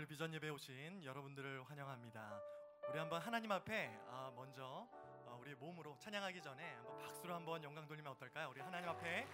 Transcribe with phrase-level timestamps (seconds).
[0.00, 2.40] 오늘 비전 예배 오신 여러분들을 환영합니다.
[2.88, 4.88] 우리 한번 하나님 앞에 아, 먼저
[5.26, 8.48] 어, 우리 몸으로 찬양하기 전에 한번 박수로 한번 영광 돌리면 어떨까요?
[8.48, 9.26] 우리 하나님 앞에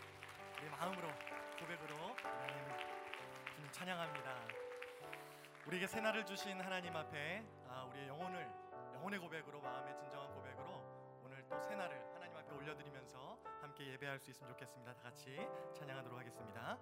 [0.61, 1.07] 우리 마음으로
[1.61, 4.49] 고백으로 하나님 찬양합니다.
[5.69, 8.51] 우리에게 새날을 주신 하나님 앞에 아, 우리의 영혼을
[8.95, 14.51] 영혼의 고백으로 마음의 진정한 고백으로 오늘 또 새날을 하나님 앞에 올려드리면서 함께 예배할 수 있으면
[14.55, 14.95] 좋겠습니다.
[14.95, 15.39] 다 같이
[15.79, 16.77] 찬양하도록 하겠습니다.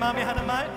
[0.00, 0.69] Mami Hanamai.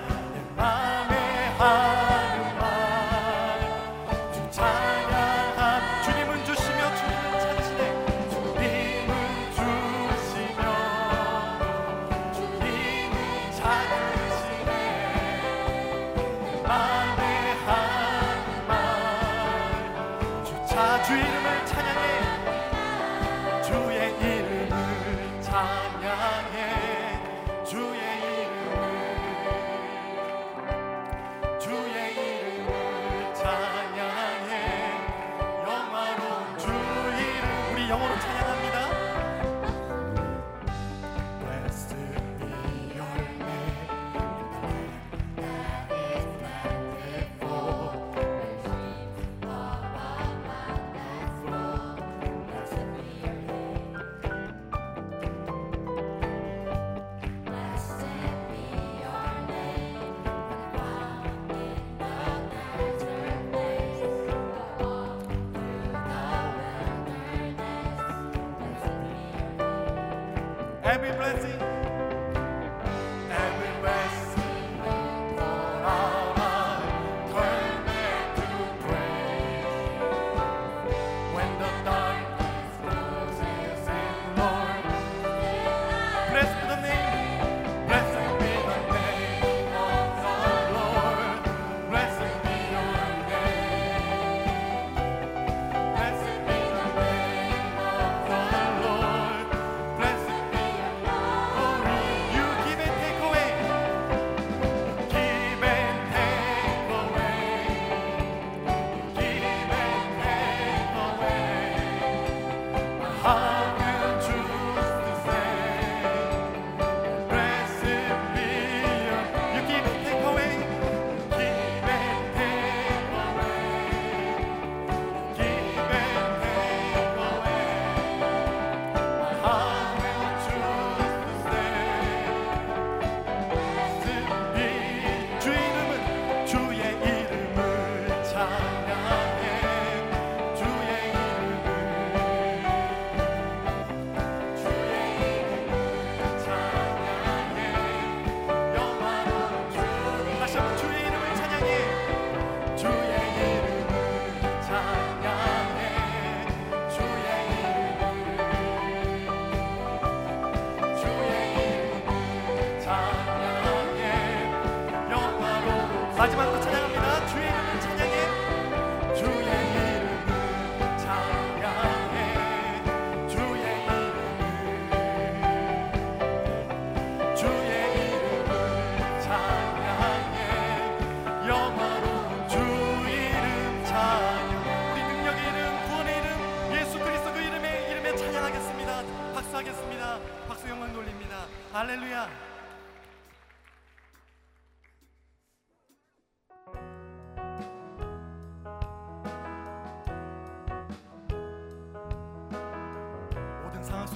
[71.17, 71.52] blessing.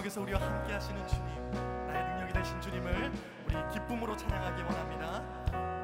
[0.07, 1.51] 속에서 우리와 함께 하시는 주님
[1.87, 3.11] 나의 능력이 되신 주님을
[3.47, 5.76] 우리 기쁨으로 찬양하기 원합니다.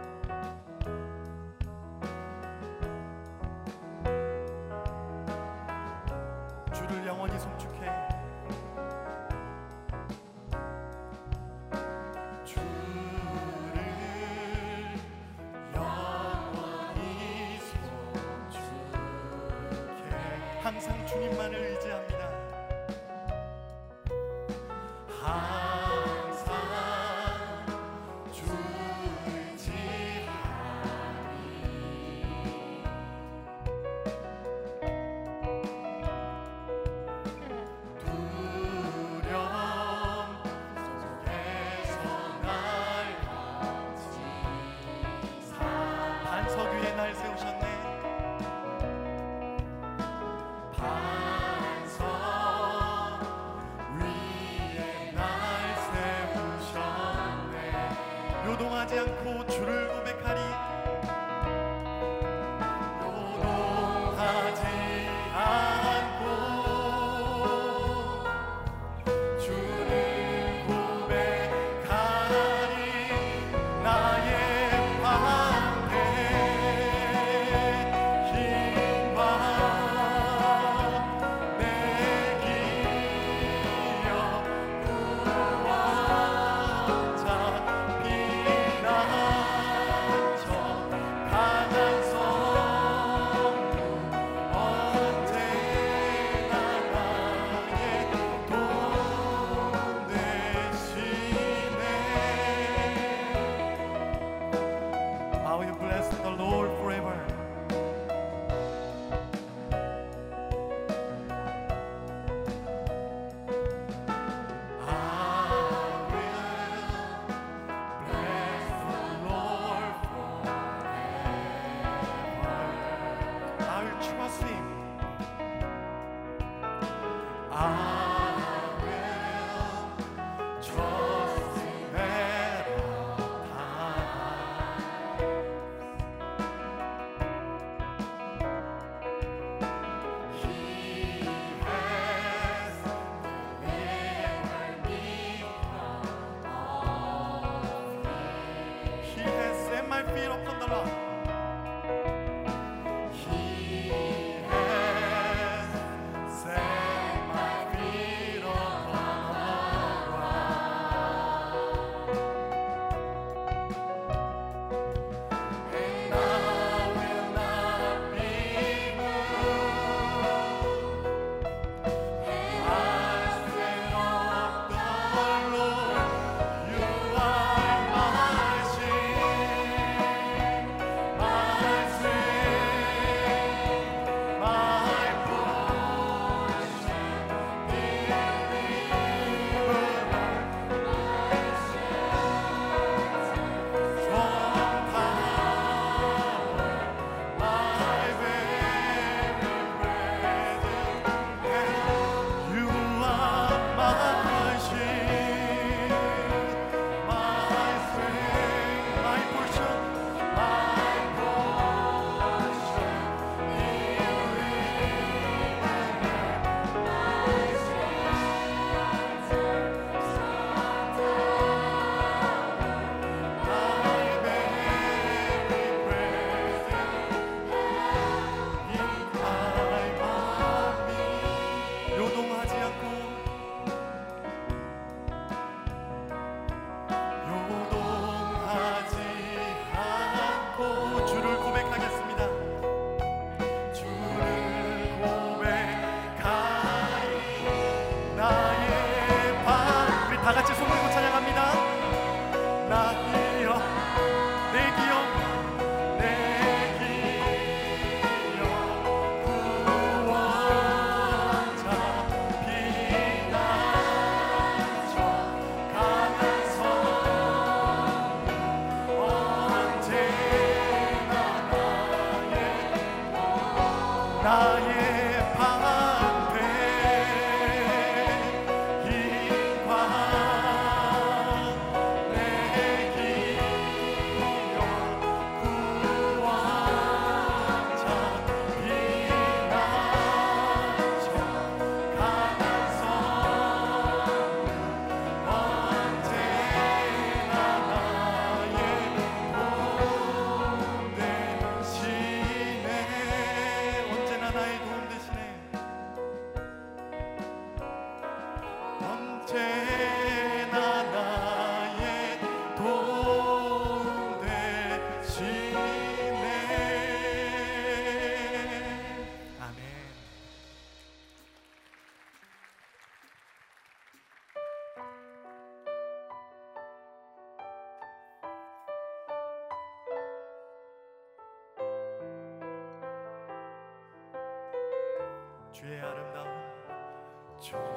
[337.43, 337.72] 주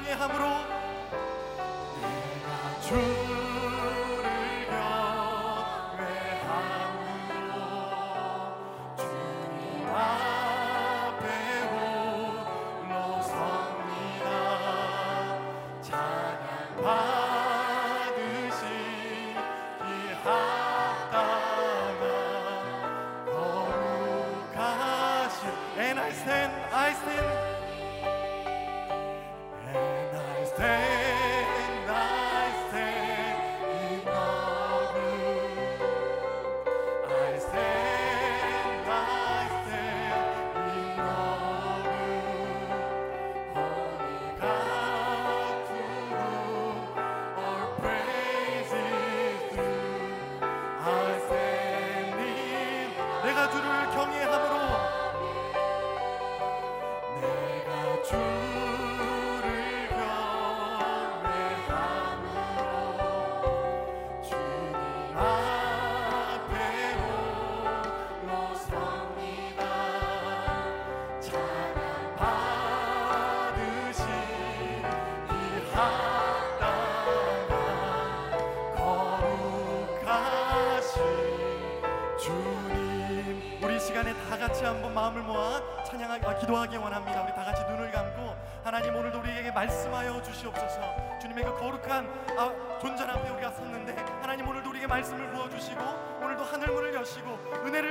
[0.00, 0.48] 주를 경외함으로
[2.00, 3.29] 내가 주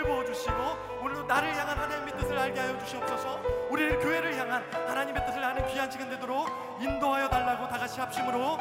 [0.10, 0.54] 부어 주시고
[1.04, 5.90] 오늘도 나를 향한 하나님의 뜻을 알게 하여 주시옵소서 우리를 교회를 향한 하나님의 뜻을 아는 귀한
[5.92, 6.48] 시간 되도록
[6.80, 8.58] 인도하여 달라고 다 같이 합심으로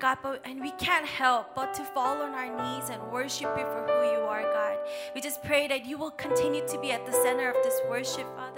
[0.00, 0.18] God.
[0.22, 3.86] But and we can't help but to fall on our knees and worship you for
[3.86, 4.78] who you are, God.
[5.14, 8.26] We just pray that you will continue to be at the center of this worship,
[8.34, 8.49] Father.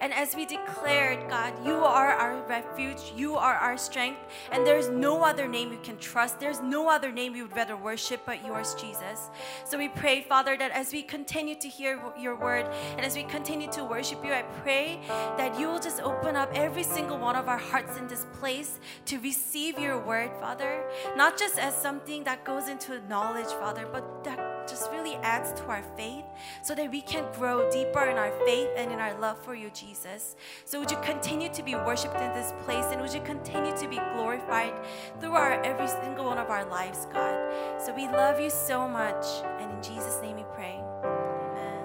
[0.00, 4.20] And as we declared, God, you are our refuge, you are our strength,
[4.50, 6.40] and there's no other name you can trust.
[6.40, 9.30] There's no other name we would rather worship but yours, Jesus.
[9.64, 13.24] So we pray, Father, that as we continue to hear your word and as we
[13.24, 15.00] continue to worship you, I pray
[15.36, 18.80] that you will just open up every single one of our hearts in this place
[19.06, 20.84] to receive your word, Father,
[21.16, 25.65] not just as something that goes into knowledge, Father, but that just really adds to
[25.67, 26.25] our faith
[26.61, 29.69] so that we can grow deeper in our faith and in our love for you,
[29.71, 30.35] Jesus.
[30.65, 33.87] So would you continue to be worshiped in this place and would you continue to
[33.87, 34.73] be glorified
[35.19, 37.81] through our every single one of our lives, God.
[37.81, 39.25] So we love you so much
[39.59, 40.81] and in Jesus' name we pray.
[41.03, 41.83] Amen.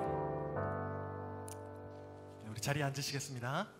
[2.44, 3.75] 네, 우리 자리에 앉으시겠습니다.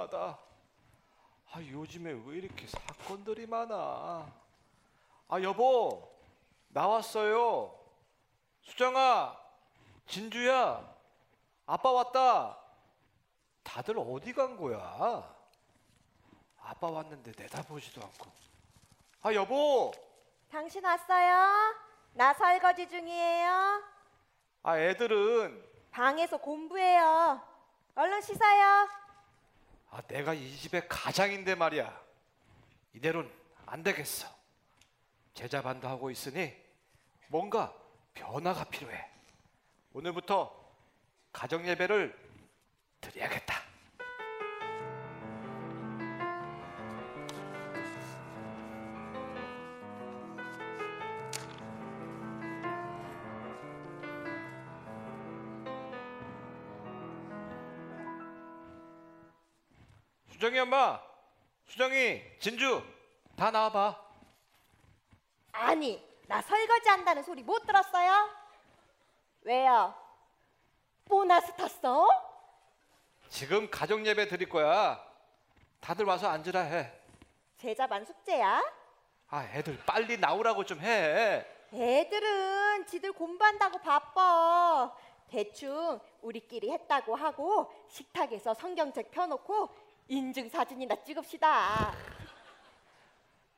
[0.00, 0.38] 피곤하다.
[1.52, 4.26] 아 요즘에 왜 이렇게 사건들이 많아?
[5.28, 6.10] 아 여보
[6.68, 7.76] 나왔어요.
[8.62, 9.36] 수정아,
[10.06, 10.94] 진주야,
[11.66, 12.58] 아빠 왔다.
[13.62, 15.34] 다들 어디 간 거야?
[16.62, 18.30] 아빠 왔는데 내다보지도 않고.
[19.22, 19.92] 아 여보,
[20.50, 21.74] 당신 왔어요?
[22.14, 23.82] 나 설거지 중이에요.
[24.62, 27.40] 아 애들은 방에서 공부해요.
[27.96, 28.88] 얼른 씻어요.
[29.90, 32.00] 아 내가 이 집의 가장인데 말이야.
[32.94, 33.30] 이대로는
[33.66, 34.28] 안 되겠어.
[35.34, 36.54] 제자 반도 하고 있으니
[37.28, 37.74] 뭔가
[38.14, 39.08] 변화가 필요해.
[39.92, 40.54] 오늘부터
[41.32, 42.16] 가정 예배를
[43.00, 43.49] 드려야겠다.
[60.60, 61.00] 엄마,
[61.66, 62.82] 수정이, 진주
[63.36, 63.98] 다 나와봐.
[65.52, 68.28] 아니, 나 설거지 한다는 소리 못 들었어요?
[69.42, 69.94] 왜요?
[71.06, 72.06] 보너스 탔어?
[73.28, 75.02] 지금 가정 예배 드릴 거야.
[75.80, 76.92] 다들 와서 앉으라 해.
[77.56, 78.62] 제자반 숙제야?
[79.28, 81.46] 아, 애들 빨리 나오라고 좀 해.
[81.72, 84.92] 애들은 지들 공부한다고 바빠.
[85.28, 89.68] 대충 우리끼리 했다고 하고 식탁에서 성경책 펴놓고
[90.14, 91.94] 인증 사진이나 찍읍시다.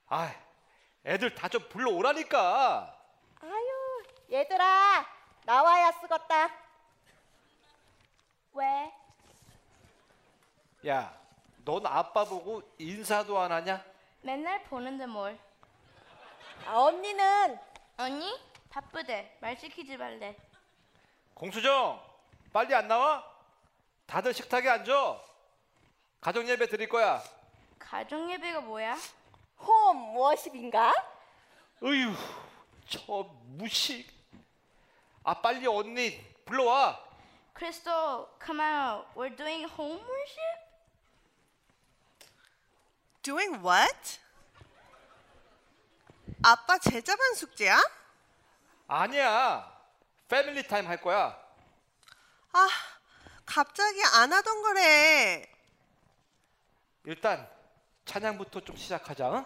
[0.08, 0.34] 아,
[1.06, 2.94] 애들 다 좀 불러오라니까.
[3.40, 5.06] 아유, 얘들아,
[5.46, 6.52] 나와야 쓰겄다.
[8.52, 8.92] 왜?
[10.86, 11.18] 야,
[11.64, 13.82] 넌 아빠 보고 인사도 안 하냐?
[14.20, 15.38] 맨날 보는데 뭘?
[16.66, 17.58] 아, 언니는
[17.96, 18.38] 언니?
[18.68, 19.38] 바쁘대.
[19.40, 20.36] 말 시키지 말래.
[21.32, 21.98] 공수정,
[22.52, 23.24] 빨리 안 나와?
[24.06, 25.31] 다들 식탁에 앉아.
[26.22, 27.20] 가정 예배 드릴 거야.
[27.80, 28.96] 가정 예배가 뭐야?
[29.58, 30.94] 홈 워십인가?
[31.82, 32.14] 어휴,
[32.88, 34.08] 저 무식.
[35.24, 37.04] 아, 빨리 언니 불러와.
[37.56, 39.06] Crystal, come out.
[39.16, 40.60] We're doing home worship?
[43.22, 44.20] Doing what?
[46.44, 47.80] 아빠 제자반 숙제야?
[48.86, 49.70] 아니야.
[50.28, 51.36] 패밀리 타임 할 거야.
[52.52, 52.68] 아,
[53.44, 55.51] 갑자기 안 하던 거래.
[57.04, 57.48] 일단
[58.04, 59.32] 찬양부터 좀 시작하자.
[59.32, 59.44] 응?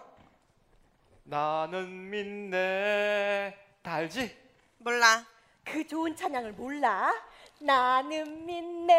[1.23, 3.57] 나는 믿네.
[3.81, 4.35] 다 알지?
[4.77, 5.25] 몰라.
[5.63, 7.13] 그 좋은 찬양을 몰라?
[7.59, 8.93] 나는 믿네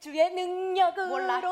[0.00, 1.42] 주의 능력으로 몰라.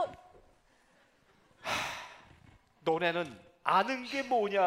[2.80, 4.60] 너네는 아는 게 뭐냐?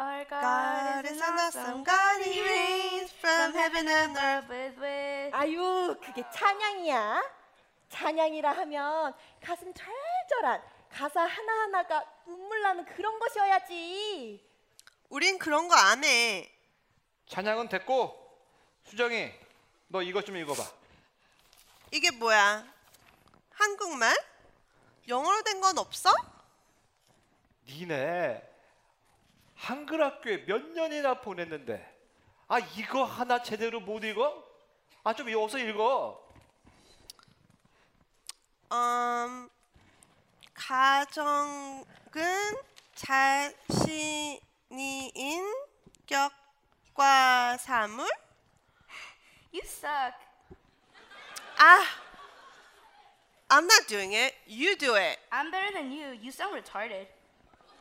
[0.00, 2.24] Our God is an awesome God.
[2.24, 4.50] He reigns from heaven and earth.
[5.36, 7.39] 아유 그게 찬양이야?
[7.90, 14.48] 찬양이라 하면 가슴 절절한 가사 하나하나가 눈물 나는 그런 것이어야지
[15.10, 16.50] 우린 그런 거 안 해.
[17.26, 18.16] 찬양은 됐고
[18.84, 19.30] 수정이
[19.88, 20.62] 너 이것 좀 읽어봐.
[21.92, 22.64] 이게 뭐야?
[23.52, 24.16] 한국말?
[25.08, 26.10] 영어로 된 건 없어?
[27.66, 28.48] 니네
[29.56, 31.98] 한글 학교에 몇 년이나 보냈는데
[32.48, 34.44] 아 이거 하나 제대로 못 읽어?
[35.04, 36.29] 아좀 어서 읽어.
[38.72, 39.50] 음,
[40.54, 41.84] 가정은
[42.94, 44.40] 자신이
[46.06, 48.08] 인격과 사물?
[49.52, 50.14] You suck.
[51.58, 51.82] 아,
[53.48, 54.34] I'm not doing it.
[54.46, 55.18] You do it.
[55.32, 56.12] I'm better than you.
[56.22, 57.08] You sound retarded.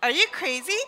[0.02, 0.80] Are you crazy?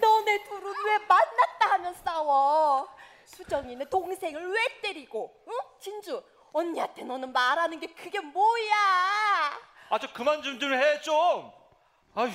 [0.00, 2.88] 너네 둘은 왜 만났다 하면 싸워
[3.36, 5.52] 수정이는 동생을 왜 때리고 응?
[5.78, 6.22] 진주
[6.52, 8.74] 언니한테 너는 말하는 게 그게 뭐야
[9.90, 11.52] 아 저 그만 좀 좀 해 좀.
[12.14, 12.30] 아휴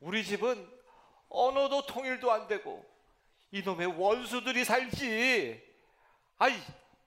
[0.00, 0.80] 우리 집은
[1.28, 2.84] 언어도 통일도 안 되고
[3.50, 5.60] 이놈의 원수들이 살지.
[6.38, 6.54] 아이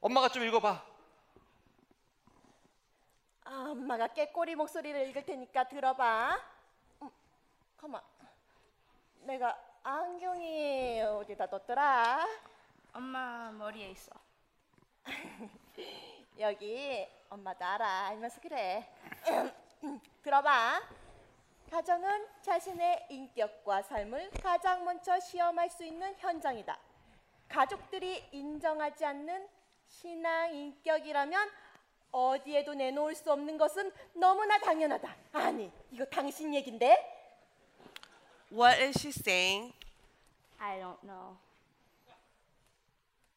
[0.02, 0.86] 엄마가 좀 읽어봐.
[3.46, 6.40] 아, 엄마가 깨꼬리 목소리를 읽을 테니까 들어봐.
[7.02, 7.10] 음,
[7.78, 8.02] 가만.
[9.22, 12.28] 내가 안경이 어디다 뒀더라?
[12.94, 14.12] 엄마 머리에 있어.
[16.40, 18.08] 여기 엄마도 알아.
[18.10, 18.88] 알면서 그래.
[20.22, 20.82] 들어봐.
[21.72, 26.78] 가정은 자신의 인격과 삶을 가장 먼저 시험할 수 있는 현장이다.
[27.50, 29.50] 가족들이 인정하지 않는
[29.88, 31.50] 신앙 인격이라면
[32.12, 35.16] 어디에도 내놓을 수 없는 것은 너무나 당연하다.
[35.32, 37.22] 아니, 이거 당신 얘긴데?
[38.52, 39.74] What is she saying?
[40.60, 41.38] I don't know.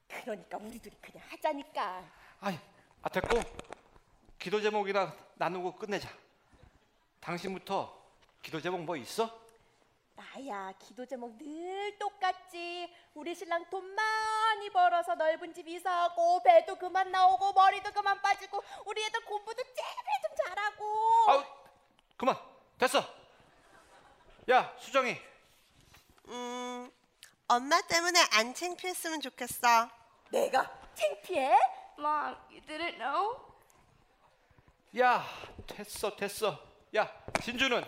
[0.09, 2.05] 그러니까 우리 둘이 그냥 하자니까.
[2.41, 2.59] 아이
[3.03, 3.41] 아 됐고
[4.39, 6.09] 기도 제목이나 나누고 끝내자.
[7.21, 7.97] 당신부터
[8.43, 9.45] 기도 제목 뭐 있어?
[10.15, 12.93] 나야 기도 제목 늘 똑같지.
[13.15, 19.05] 우리 신랑 돈 많이 벌어서 넓은 집 이사하고 배도 그만 나오고 머리도 그만 빠지고 우리
[19.05, 21.31] 애들 공부도 제발 좀 잘하고.
[21.31, 21.45] 아우
[22.17, 22.37] 그만
[22.79, 23.05] 됐어.
[24.51, 25.17] 야 수정이
[26.29, 26.91] 음,
[27.49, 29.91] 엄마 때문에 안 창피했으면 좋겠어.
[30.31, 31.57] 내가 창피해?
[31.99, 33.41] Mom, you didn't know?
[34.99, 35.25] 야
[35.67, 36.59] 됐어 됐어.
[36.95, 37.11] 야
[37.43, 37.85] 진주는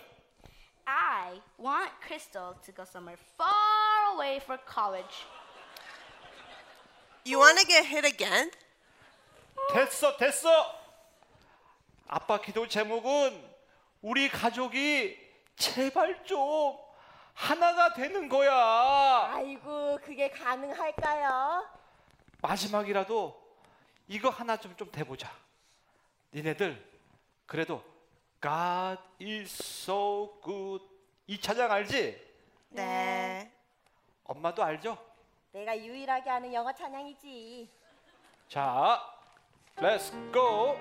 [0.85, 5.27] I want Crystal to go somewhere far away for college.
[7.25, 8.51] You wanna get hit again?
[9.73, 10.49] 됐어 됐어.
[12.07, 13.47] 아빠 기도 제목은
[14.01, 15.19] 우리 가족이
[15.57, 16.79] 제발 좀
[17.35, 19.31] 하나가 되는 거야.
[19.35, 21.78] 아이고 그게 가능할까요?
[22.43, 23.49] 마지막이라도
[24.09, 25.31] 이거 하나 좀 좀 대보자.
[26.33, 26.83] 니네들
[27.47, 27.83] 그래도
[28.41, 29.53] God is
[29.85, 30.85] so good
[31.27, 32.29] 이 찬양 알지?
[32.71, 33.51] 네.
[34.25, 34.97] 엄마도 알죠?
[35.53, 37.69] 내가 유일하게 아는 영어 찬양이지.
[38.49, 39.03] 자,
[39.77, 40.77] let's go.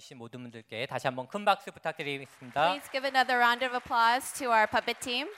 [0.00, 2.72] 주신 모든 분들께 다시 한번 큰 박수 부탁드리겠습니다.
[2.72, 5.28] Please give another round of applause to our puppet team.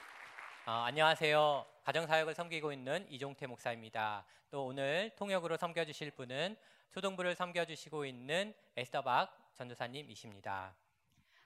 [0.65, 1.67] 아, 안녕하세요.
[1.83, 4.25] 가정사역을 섬기고 있는 이종태 목사입니다.
[4.53, 6.57] 또 오늘 통역으로 섬겨주실 분은
[6.93, 10.75] 초등부를 섬겨주시고 있는 에스더박 전도사님이십니다.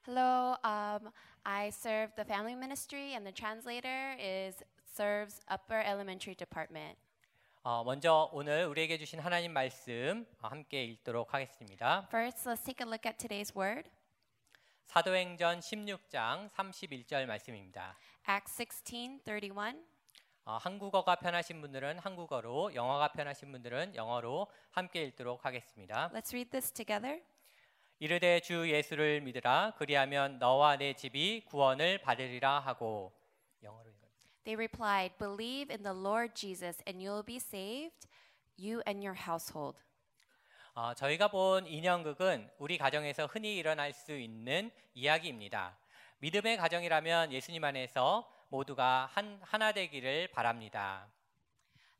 [0.06, 1.10] Hello, um,
[1.42, 6.98] I serve the family ministry, and the translator is serves upper elementary department.
[7.68, 12.06] 어, 먼저 오늘 우리에게 주신 하나님 말씀 어, 함께 읽도록 하겠습니다.
[12.06, 13.90] First, let's take a look at today's word,
[14.84, 17.98] 사도행전 16장 31절 말씀입니다.
[18.28, 19.84] Acts 16:31.
[20.44, 26.08] 어, 한국어가 편하신 분들은 한국어로, 영어가 편하신 분들은 영어로 함께 읽도록 하겠습니다.
[26.10, 27.20] Let's read this together.
[27.98, 33.12] 이르되 주 예수를 믿으라 그리하면 너와 내 집이 구원을 받으리라 하고
[33.64, 33.95] 영어로.
[34.46, 38.06] They replied, "Believe in the Lord Jesus, and you will be saved,
[38.56, 39.76] you and your household."
[40.72, 45.76] 어, 저희가 본 인형극은 우리 가정에서 흔히 일어날 수 있는 이야기입니다.
[46.18, 51.08] 믿음의 가정이라면 예수님 안에서 모두가 한 하나 되기를 바랍니다.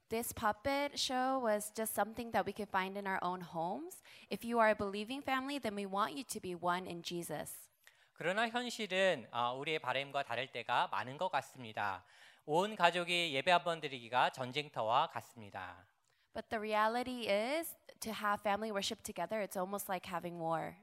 [0.09, 4.05] This puppet show was just something that we could find in our own homes.
[4.31, 7.67] If you are a believing family, then we want you to be one in Jesus.
[8.13, 12.05] 그러나 현실은 어, 우리의 바람과 다를 때가 많은 것 같습니다.
[12.49, 15.85] 온 가족이 예배 한번 드리기가 전쟁터와 같습니다.
[16.33, 20.77] But the reality is, to have family worship together, it's almost like having war.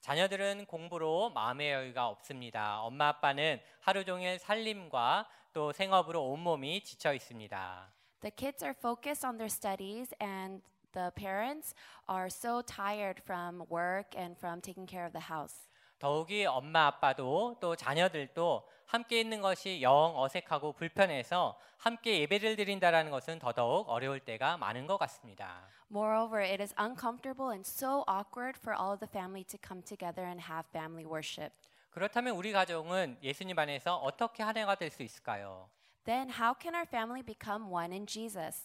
[0.00, 2.80] 자녀들은 공부로 마음의 여유가 없습니다.
[2.80, 7.94] 엄마 아빠는 하루 종일 살림과 또 생업으로 온몸이 지쳐 있습니다.
[8.20, 11.74] The kids are focused on their studies, and the parents
[12.08, 15.67] are so tired from work and from taking care of the house.
[15.98, 23.38] 더욱이 엄마 아빠도 또 자녀들도 함께 있는 것이 영 어색하고 불편해서 함께 예배를 드린다라는 것은
[23.38, 25.68] 더더욱 어려울 때가 많은 것 같습니다.
[25.90, 30.26] Moreover, it is uncomfortable and so awkward for all of the family to come together
[30.26, 31.52] and have family worship.
[31.90, 35.68] 그렇다면 우리 가정은 예수님 안에서 어떻게 한 해가 될 수 있을까요?
[36.04, 38.64] Then, how can our family become one in Jesus?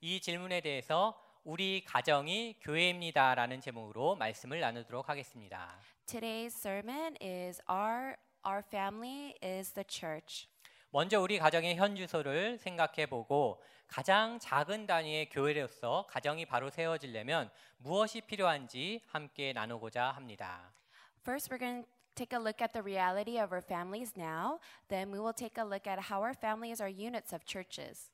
[0.00, 5.78] 이 질문에 대해서 우리 가정이 교회입니다라는 제목으로 말씀을 나누도록 하겠습니다.
[6.12, 10.46] Today's sermon is Our, our Family is the Church.
[10.90, 18.20] 먼저 우리 가정의 현 주소를 생각해 보고 가장 작은 단위의 교회로서 가정이 바로 세워지려면 무엇이
[18.20, 20.74] 필요한지 함께 나누고자 합니다.
[21.22, 24.58] First, we're going to take a look at the reality of our families now.
[24.88, 28.10] Then, we will take a look at how our families are units of churches.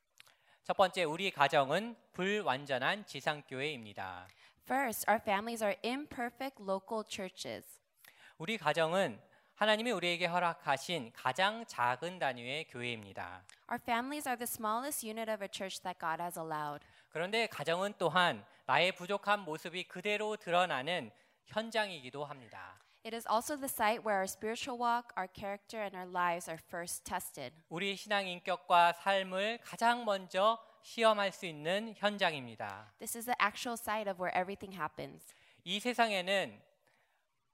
[0.62, 4.28] 첫 번째 우리 가정은 불완전한 지상교회입니다.
[4.68, 7.78] First, our families are imperfect local churches.
[8.38, 9.20] 우리 가정은
[9.57, 13.42] 하나님이 우리에게 허락하신 가장 작은 단위의 교회입니다.
[13.68, 16.87] Our families are the smallest unit of a church that God has allowed.
[17.09, 21.11] 그런데 가정은 또한 나의 부족한 모습이 그대로 드러나는
[21.46, 22.79] 현장이기도 합니다.
[23.05, 26.62] It is also the site where our spiritual walk, our character, and our lives are
[26.68, 27.53] first tested.
[27.70, 32.92] 우리 신앙 인격과 삶을 가장 먼저 시험할 수 있는 현장입니다.
[33.01, 35.35] This is the actual site of where everything happens.
[35.64, 36.67] 이 세상에는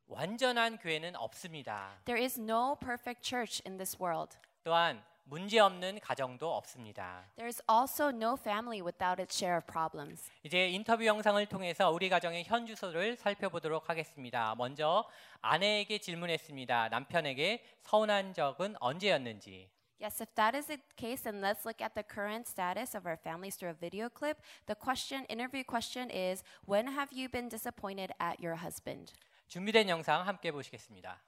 [0.06, 1.98] 완전한 교회는 없습니다.
[2.04, 4.36] There is no perfect church in this world.
[4.62, 7.24] 또한 문제 없는 가정도 없습니다.
[7.36, 10.30] There is also no family without its share of problems.
[10.42, 14.54] 이제 인터뷰 영상을 통해서 우리 가정의 현 주소를 살펴보도록 하겠습니다.
[14.56, 15.08] 먼저
[15.40, 16.90] 아내에게 질문했습니다.
[16.90, 19.70] 남편에게 서운한 적은 언제였는지.
[19.98, 23.16] Yes, if that is the case, then let's look at the current status of our
[23.16, 24.42] families through a video clip.
[24.66, 29.12] The question, interview question is When have you been disappointed at your husband?
[29.48, 31.20] 준비된 영상 함께 보시겠습니다.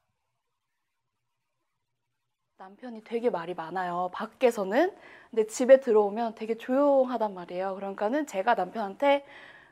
[2.58, 4.10] 남편이 되게 말이 많아요.
[4.14, 4.94] 밖에서는.
[5.30, 7.74] 근데 집에 들어오면 되게 조용하단 말이에요.
[7.74, 9.26] 그러니까는 제가 남편한테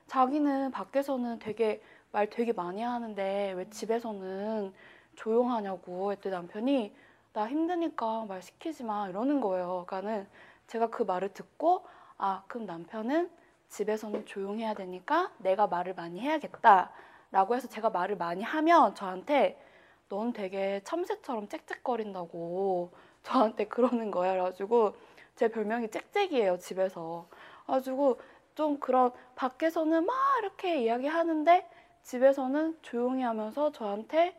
[0.06, 4.72] 자기는 밖에서는 되게 말 되게 많이 하는데 왜 집에서는
[5.16, 6.94] 조용하냐고 했더니 남편이
[7.32, 9.86] 나 힘드니까 말 시키지 마 이러는 거예요.
[9.86, 10.28] 그러니까는
[10.66, 11.86] 제가 그 말을 듣고
[12.18, 13.30] 아, 그럼 남편은
[13.70, 16.92] 집에서는 조용해야 되니까 내가 말을 많이 해야겠다.
[17.34, 19.60] 라고 해서 제가 말을 많이 하면 저한테
[20.08, 22.92] 넌 되게 참새처럼 짹짹거린다고
[23.24, 24.34] 저한테 그러는 거예요.
[24.34, 24.94] 그래가지고
[25.34, 27.26] 제 별명이 짹짹이에요, 집에서.
[27.66, 28.20] 그래가지고
[28.54, 31.68] 좀 그런 밖에서는 막 이렇게 이야기하는데
[32.04, 34.38] 집에서는 조용히 하면서 저한테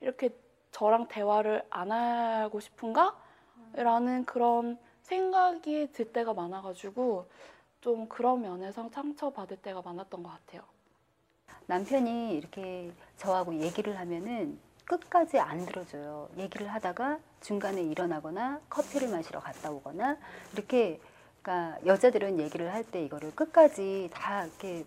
[0.00, 0.28] 이렇게
[0.70, 3.16] 저랑 대화를 안 하고 싶은가?
[3.72, 7.26] 라는 그런 생각이 들 때가 많아가지고
[7.80, 10.73] 좀 그런 면에서 상처받을 때가 많았던 것 같아요.
[11.66, 16.28] 남편이 이렇게 저하고 얘기를 하면은 끝까지 안 들어줘요.
[16.36, 20.16] 얘기를 하다가 중간에 일어나거나 커피를 마시러 갔다 오거나
[20.52, 21.00] 이렇게
[21.42, 24.84] 그러니까 여자들은 얘기를 할 때 이거를 끝까지 다 이렇게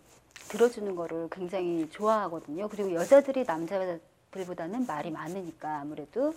[0.49, 2.67] 들어주는 거를 굉장히 좋아하거든요.
[2.69, 6.33] 그리고 여자들이 남자들보다는 말이 많으니까 아무래도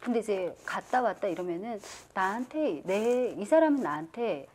[0.00, 1.80] 근데 이제 갔다 왔다 이러면은
[2.14, 4.46] 나한테 내 이 사람은 나한테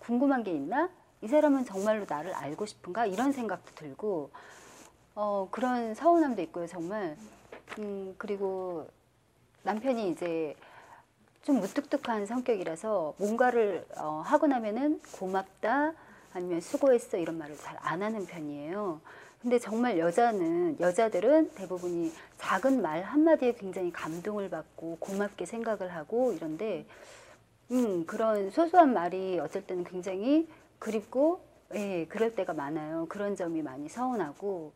[0.00, 0.90] 궁금한 게 있나?
[1.22, 3.06] 이 사람은 정말로 나를 알고 싶은가?
[3.06, 4.30] 이런 생각도 들고
[5.14, 7.16] 어 그런 서운함도 있고요, 정말.
[7.78, 8.86] 음 그리고
[9.62, 10.56] 남편이 이제
[11.42, 15.92] 좀 무뚝뚝한 성격이라서 뭔가를 어, 하고 나면은 고맙다
[16.34, 19.00] 아니면 수고했어 이런 말을 잘 안 하는 편이에요.
[19.42, 26.86] 근데 정말 여자는 여자들은 대부분이 작은 말 한마디에 굉장히 감동을 받고 고맙게 생각을 하고 이런데
[27.72, 30.48] 음 그런 소소한 말이 어쩔 때는 굉장히
[30.78, 31.40] 그립고
[31.74, 33.06] 예 그럴 때가 많아요.
[33.08, 34.72] 그런 점이 많이 서운하고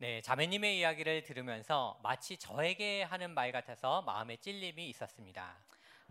[0.00, 5.56] 네, 자매님의 이야기를 들으면서 마치 저에게 하는 말 같아서 마음에 찔림이 있었습니다.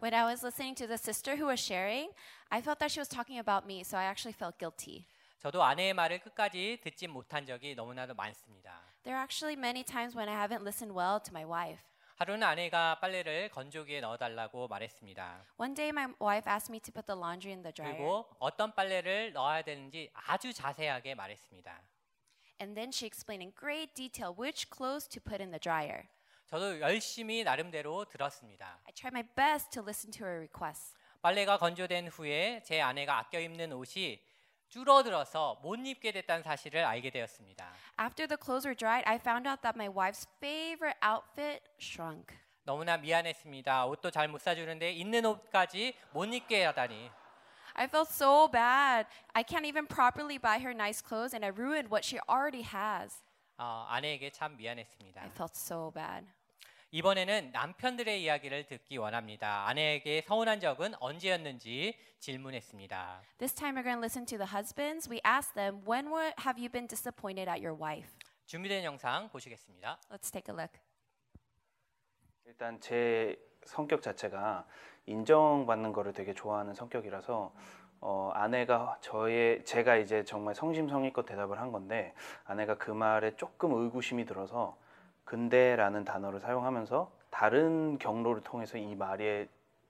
[0.03, 2.11] When I was listening to the sister who was sharing,
[2.49, 5.05] I felt that she was talking about me, so I actually felt guilty.
[5.39, 8.81] 저도 아내의 말을 끝까지 듣지 못한 적이 너무나도 많습니다.
[9.03, 11.81] There are actually many times when I haven't listened well to my wife.
[12.17, 15.45] 하루는 아내가 빨래를 건조기에 넣어달라고 말했습니다.
[15.55, 18.75] One day, my wife asked me to put the laundry in the dryer, 그리고 어떤
[18.75, 21.79] 빨래를 넣어야 되는지 아주 자세하게 말했습니다.
[22.60, 26.08] and then she explained in great detail which clothes to put in the dryer.
[26.46, 28.80] 저도 열심히 나름대로 들었습니다.
[28.86, 30.94] I tried my best to listen to her requests.
[31.22, 34.20] 빨래가 건조된 후에 제 아내가 아껴 입는 옷이
[34.68, 37.74] 줄어들어서 못 입게 됐다는 사실을 알게 되었습니다.
[38.00, 42.34] After the clothes were dried, I found out that my wife's favorite outfit shrunk.
[42.64, 43.86] 너무나 미안했습니다.
[43.86, 47.10] 옷도 잘 못 사주는데 있는 옷까지 못 입게 하다니.
[47.76, 49.06] I felt so bad.
[49.34, 53.22] I can't even properly buy her nice clothes, and I ruined what she already has.
[53.58, 55.22] 어, 아내에게 참 미안했습니다.
[55.22, 56.26] I felt so bad.
[56.90, 59.66] 이번에는 남편들의 이야기를 듣기 원합니다.
[59.66, 63.22] 아내에게 서운한 적은 언제였는지 질문했습니다.
[63.38, 65.08] This time we're going to listen to the husbands.
[65.08, 68.10] We asked them, when were, have you been disappointed at your wife?
[68.44, 69.98] 준비된 영상 보시겠습니다.
[70.10, 70.78] Let's take a look.
[72.44, 73.36] 일단 제
[73.67, 74.65] 성격 자체가
[75.05, 77.51] 인정받는 거를 되게 좋아하는 성격이라서
[77.99, 82.13] 어, 아내가 저의 제가 이제 정말 성심성의껏 대답을 한 건데
[82.45, 84.75] 아내가 그 말에 조금 의구심이 들어서
[85.25, 89.47] 근데라는 단어를 사용하면서 다른 경로를 통해서 이 말의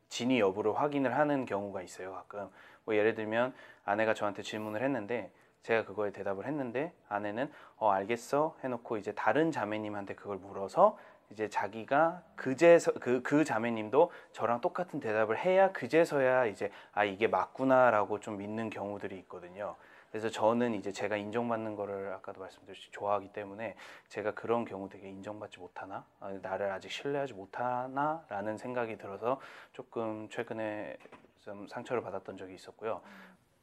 [0.10, 2.50] 진위 여부를 확인을 하는 경우가 있어요 가끔.
[2.86, 3.54] 뭐 예를 들면
[3.84, 5.32] 아내가 저한테 질문을 했는데
[5.64, 8.56] 제가 그거에 대답을 했는데 아내는 어 알겠어.
[8.64, 10.98] 해놓고 이제 다른 자매님한테 그걸 물어서
[11.32, 18.20] 이제 자기가 그제서 그, 그 자매님도 저랑 똑같은 대답을 해야 그제서야 이제 아 이게 맞구나라고
[18.20, 19.76] 좀 믿는 경우들이 있거든요.
[20.10, 23.76] 그래서 저는 이제 제가 인정받는 거를 아까도 말씀드렸듯이 좋아하기 때문에
[24.08, 29.42] 제가 그런 경우 되게 인정받지 못하나 아, 나를 아직 신뢰하지 못하나라는 생각이 들어서
[29.74, 30.98] 조금 최근에
[31.42, 33.02] 좀 상처를 받았던 적이 있었고요.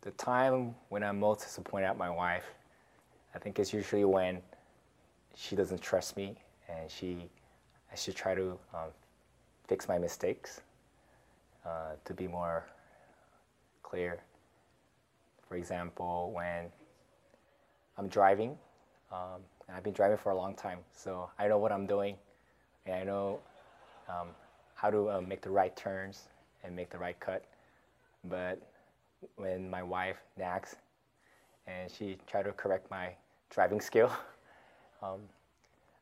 [0.02, 2.46] The time when I'm most disappointed at my wife,
[3.34, 4.42] I think it's usually when
[5.34, 6.36] she doesn't trust me,
[6.68, 7.30] and she
[7.94, 8.90] I should try to um,
[9.68, 10.62] fix my mistakes
[11.64, 12.66] uh, to be more
[13.84, 14.18] clear.
[15.48, 16.64] For example, when
[17.96, 18.58] I'm driving,
[19.12, 22.16] um, and I've been driving for a long time, so I know what I'm doing,
[22.84, 23.38] and I know
[24.08, 24.30] um,
[24.74, 26.24] how to uh, make the right turns
[26.64, 27.44] and make the right cut.
[28.24, 28.60] But
[29.36, 30.74] when my wife nags,
[31.68, 33.10] and she tried to correct my
[33.50, 34.10] driving skill,
[35.00, 35.20] um,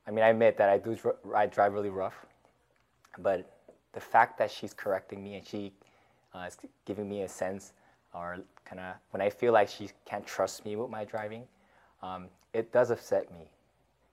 [0.08, 2.26] I mean, I admit that I do dr- I drive really rough,
[3.18, 3.46] but
[3.94, 5.74] the fact that she's correcting me and she
[6.34, 7.74] uh, is giving me a sense
[8.14, 11.44] or kind of when I feel like she can't trust me with my driving,
[12.02, 13.50] um, it does upset me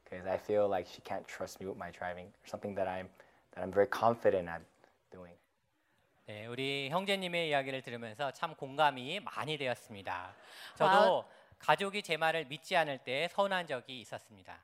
[0.05, 3.09] because I feel like she can't trust me with my driving or something that I'm
[3.55, 4.62] that I'm very confident at
[5.12, 5.33] doing.
[6.27, 10.35] 네, 우리 형제님의 이야기를 들으면서 참 공감이 많이 되었습니다.
[10.75, 11.25] 저도
[11.59, 14.59] 가족이 제 말을 믿지 않을 때 서운한 적이 있었습니다.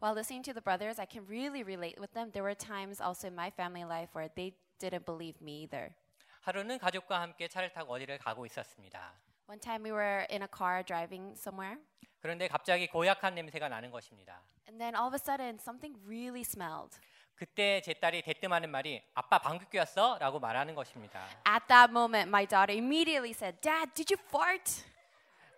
[0.00, 2.30] While listening to the brothers, I can really relate with them.
[2.32, 5.94] There were times also in my family life where they didn't believe me either.
[6.42, 9.14] 하루는 가족과 함께 차를 타고 어디를 가고 있었습니다.
[9.48, 11.78] One time we were in a car driving somewhere,
[12.20, 14.42] 그런데 갑자기 고약한 냄새가 나는 것입니다.
[14.68, 16.98] and then all of a sudden something really smelled.
[17.34, 20.18] 그때 제 딸이 대뜸하는 말이 아빠 방귀 뀌었어?
[20.18, 21.20] 라고 말하는 것입니다.
[21.48, 24.84] At that moment, my daughter immediately said, Dad, did you fart?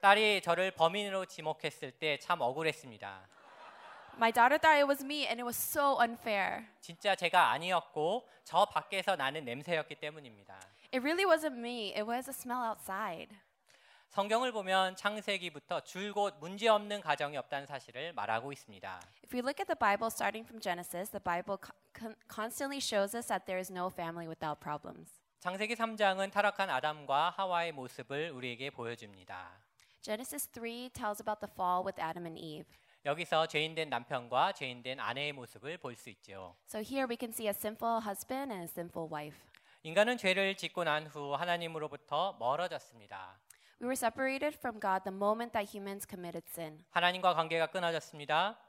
[0.01, 3.28] 딸이 저를 범인으로 지목했을 때 참 억울했습니다.
[4.18, 6.64] My daughter thought it was me, and it was so unfair.
[6.80, 10.55] 진짜 제가 아니었고 저 밖에서 나는 냄새였기 때문입니다.
[10.93, 13.37] It really wasn't me, it was a smell outside.
[14.09, 19.01] 성경을 보면 창세기부터 줄곧 문제없는 가정이 없다는 사실을 말하고 있습니다.
[19.24, 23.14] If we look at the Bible starting from Genesis, the Bible co- con- constantly shows
[23.14, 25.12] us that there is no family without problems.
[25.41, 29.51] 창세기 3장은 타락한 아담과 하와의 모습을 우리에게 보여줍니다.
[30.01, 32.64] Genesis 3 tells about the fall with Adam and Eve.
[33.06, 36.56] 여기서 죄인된 남편과 죄인된 아내의 모습을 볼 수 있죠.
[36.68, 39.38] So here we can see a sinful husband and a sinful wife.
[39.84, 43.39] 인간은 죄를 짓고 난 후 하나님으로부터 멀어졌습니다.
[43.82, 46.84] We were separated from God the moment that humans committed sin.
[46.91, 48.60] 하나님과 관계가 끊어졌습니다.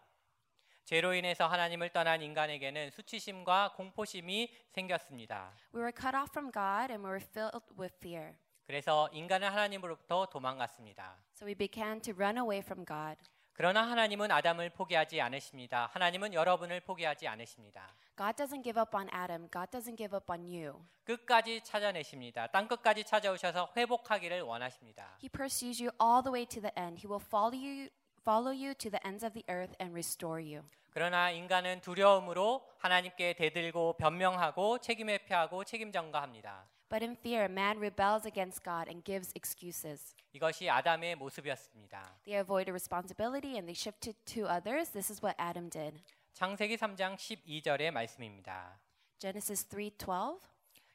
[0.85, 5.53] 죄로 인해서 하나님을 떠난 인간에게는 수치심과 공포심이 생겼습니다.
[5.75, 8.35] We were cut off from God and we were filled with fear.
[8.67, 11.19] 그래서 인간은 하나님으로부터 도망갔습니다.
[11.37, 13.19] So we began to run away from God.
[13.63, 15.89] 그러나 하나님은 아담을 포기하지 않으십니다.
[15.93, 17.95] 하나님은 여러분을 포기하지 않으십니다.
[18.19, 19.49] God doesn't give up on Adam.
[19.53, 20.85] God doesn't give up on you.
[21.05, 22.49] 끝까지 찾아내십니다.
[22.49, 25.17] 땅 끝까지 찾아오셔서 회복하기를 원하십니다.
[25.23, 26.99] He pursues you all the way to the end.
[26.99, 27.89] He will follow you
[28.23, 30.67] follow you to the ends of the earth and restore you.
[30.91, 36.67] 그러나 인간은 두려움으로 하나님께 대들고 변명하고 책임 회 피하고 책임 전가합니다.
[36.92, 40.16] But in fear, man rebels against God and gives excuses.
[40.32, 42.20] 이것이 아담의 모습이었습니다.
[42.24, 44.92] They avoid a responsibility and they shift it to others.
[44.92, 46.02] This is what Adam did.
[46.34, 48.80] 창세기 3장 12절의 말씀입니다.
[49.20, 50.40] Genesis 3:12.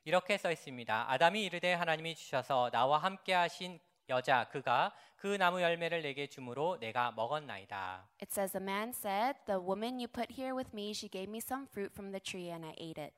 [0.04, 1.10] 이렇게 써 있습니다.
[1.12, 7.12] 아담이 이르되 하나님이 주셔서 나와 함께 하신 여자 그가 그 나무 열매를 내게 주므로 내가
[7.12, 8.08] 먹었나이다.
[8.20, 11.38] It says the man said, "The woman you put here with me, she gave me
[11.38, 13.14] some fruit from the tree and I ate it."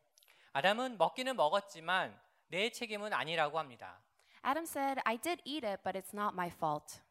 [0.52, 2.18] 아담은 먹기는 먹었지만
[2.49, 3.99] 내 책임은 아니라고 합니다.
[4.43, 7.01] Adam said, "I did eat it, but it's not my fault."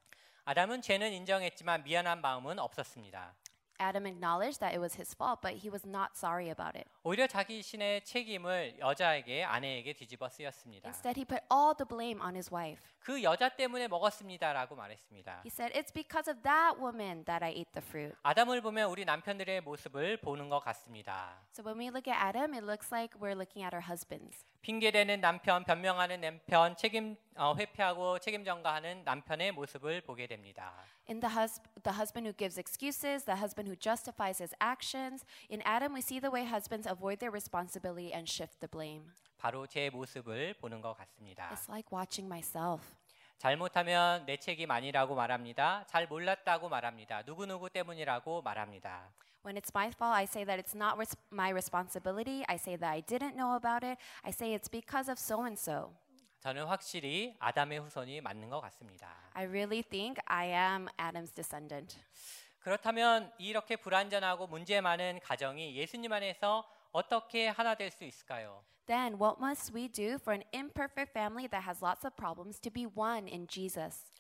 [0.44, 3.34] 아담은 죄는 인정했지만 미안한 마음은 없었습니다.
[3.80, 6.90] Adam acknowledged that it was his fault, but he was not sorry about it.
[7.04, 10.88] 오히려 자기 신의 책임을 여자에게 아내에게 뒤집어 쓰였습니다.
[10.88, 12.82] Instead, he put all the blame on his wife.
[12.98, 15.42] 그 여자 때문에 먹었습니다라고 말했습니다.
[15.44, 19.04] He said, "It's because of that woman that I ate the fruit." 아담을 보면 우리
[19.04, 21.38] 남편들의 모습을 보는 것 같습니다.
[21.52, 24.44] So when we look at Adam, it looks like we're looking at our husbands.
[24.72, 30.74] 핑계대는 남편, 변명하는 남편, 책임 어, 회피하고 책임 전가하는 남편의 모습을 보게 됩니다.
[31.08, 35.24] In the, hus- the husband who gives excuses, the husband who justifies his actions.
[35.50, 39.08] In Adam, we see the way husbands avoid their responsibility and shift the blame.
[39.38, 41.48] 바로 제 모습을 보는 것 같습니다.
[41.48, 42.84] It's like watching myself.
[43.38, 45.84] 잘못하면 내 책임 아니라고 말합니다.
[45.86, 47.22] 잘 몰랐다고 말합니다.
[47.24, 49.08] 누구누구 때문이라고 말합니다.
[49.47, 52.45] When it's my fault, I say that it's not res- my responsibility.
[52.47, 53.97] I say that I didn't know about it.
[54.23, 55.91] I say it's because of so and so.
[56.39, 59.07] 저는 확실히 아담의 후손이 맞는 것 같습니다.
[59.33, 61.97] I really think I am Adam's descendant.
[62.59, 68.63] 그렇다면 이렇게 불완전하고 문제 많은 가정이 예수님 안에서 어떻게 하나 될 수 있을까요?
[68.85, 72.69] Then, what must we do for an imperfect family that has lots of problems to
[72.71, 74.11] be one in Jesus?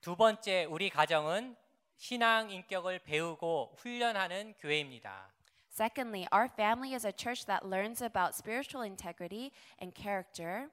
[0.00, 1.56] 두 번째, 우리 가정은
[1.97, 5.31] 신앙 인격을 배우고 훈련하는 교회입니다.
[5.71, 10.69] Secondly, our family is a church that learns about spiritual integrity and character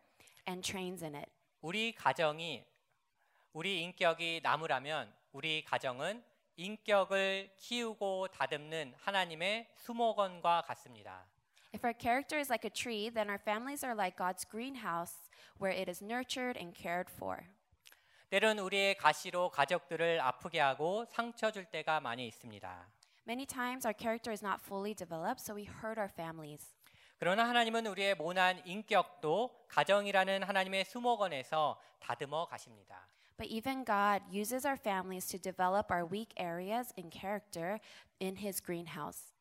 [0.46, 1.30] and trains in it.
[1.60, 2.64] 우리 가정이
[3.52, 6.22] 우리 인격이 나무라면 우리 가정은
[6.56, 11.26] 인격을 키우고 다듬는 하나님의 수목원과 같습니다.
[11.74, 15.72] If our character is like a tree, then our families are like God's greenhouse where
[15.72, 17.48] it is nurtured and cared for.
[18.32, 22.88] 때론 우리의 가시로 가족들을 아프게 하고 상처 줄 때가 많이 있습니다.
[23.26, 26.74] Many times our character is not fully developed, so we hurt our families.
[27.18, 33.06] 그러나 하나님은 우리의 모난 인격도 가정이라는 하나님의 수목원에서 다듬어 가십니다.
[33.36, 37.80] But even God uses our families to develop our weak areas in character
[38.18, 39.34] in His greenhouse.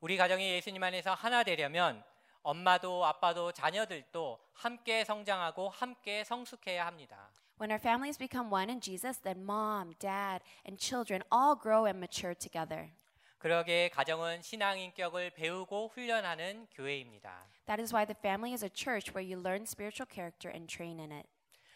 [0.00, 2.04] 우리 가정이 예수님 안에서 하나 되려면
[2.42, 7.32] 엄마도 아빠도 자녀들도 함께 성장하고 함께 성숙해야 합니다.
[7.59, 11.99] When our families become one in Jesus, then mom, dad, and children all grow and
[11.99, 12.91] mature together.
[13.37, 17.47] 그러기에 가정은 신앙 인격을 배우고 훈련하는 교회입니다.
[17.67, 20.99] That is why the family is a church where you learn spiritual character and train
[20.99, 21.29] in it.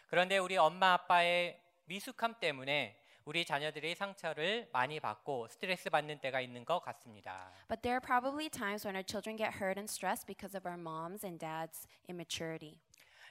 [0.08, 6.66] 그런데 우리 엄마 아빠의 미숙함 때문에 우리 자녀들이 상처를 많이 받고 스트레스 받는 때가 있는
[6.66, 7.52] 것 같습니다.
[7.68, 10.80] But there are probably times when our children get hurt and stressed because of our
[10.80, 12.80] moms and dads' immaturity.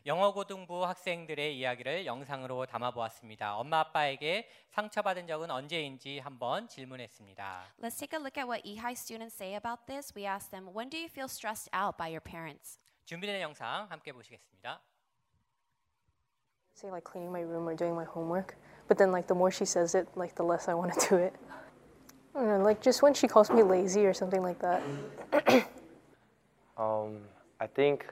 [0.06, 3.56] 영어 고등부 학생들의 이야기를 영상으로 담아 보았습니다.
[3.56, 7.74] 엄마 아빠에게 상처받은 적은 언제인지 한번 질문했습니다.
[7.82, 10.12] Let's take a look at what EHI students say about this.
[10.16, 12.78] We asked them, When do you feel stressed out by your parents?
[13.04, 14.80] 준비된 영상 함께 보시겠습니다.
[16.78, 18.56] say like cleaning my room or doing my homework.
[18.86, 21.16] But then like the more she says it, like the less I want to do
[21.16, 21.34] it.
[22.34, 24.80] I don't know, like just when she calls me lazy or something like that.
[26.78, 27.26] Um,
[27.58, 28.06] I think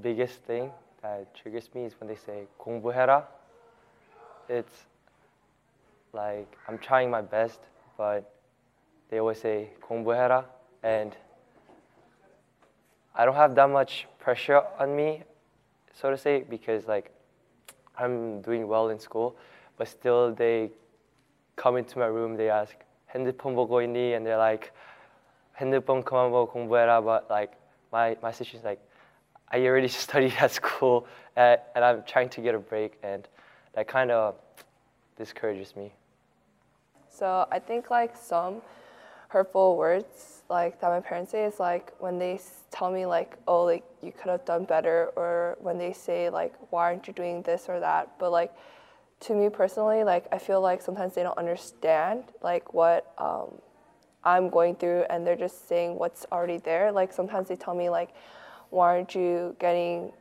[0.00, 0.70] biggest thing
[1.02, 3.24] that triggers me is when they say 공부해라.
[4.48, 4.86] It's
[6.12, 7.60] like I'm trying my best,
[7.96, 8.24] but
[9.10, 10.44] they always say 공부해라,
[10.82, 11.16] and
[13.14, 15.22] I don't have that much pressure on me,
[15.92, 17.10] so to say, because like
[17.98, 19.36] I'm doing well in school,
[19.76, 20.70] but still they
[21.56, 22.74] come into my room, they ask
[23.14, 24.72] 핸드폰 보고 있니, and they're like
[25.60, 27.52] 핸드폰 그만 보고 공부해라, but like
[27.92, 28.80] my my situation is like
[29.51, 33.27] I already studied at school, and, and I'm trying to get a break, and
[33.73, 34.35] that kind of
[35.17, 35.93] discourages me.
[37.09, 38.61] So I think like some
[39.29, 42.39] hurtful words like that my parents say is like when they
[42.71, 46.53] tell me like oh like you could have done better or when they say like
[46.69, 48.53] why aren't you doing this or that but like
[49.19, 53.55] to me personally like I feel like sometimes they don't understand like what um,
[54.23, 57.89] I'm going through and they're just saying what's already there like sometimes they tell me
[57.89, 58.13] like
[58.69, 60.11] why aren't you getting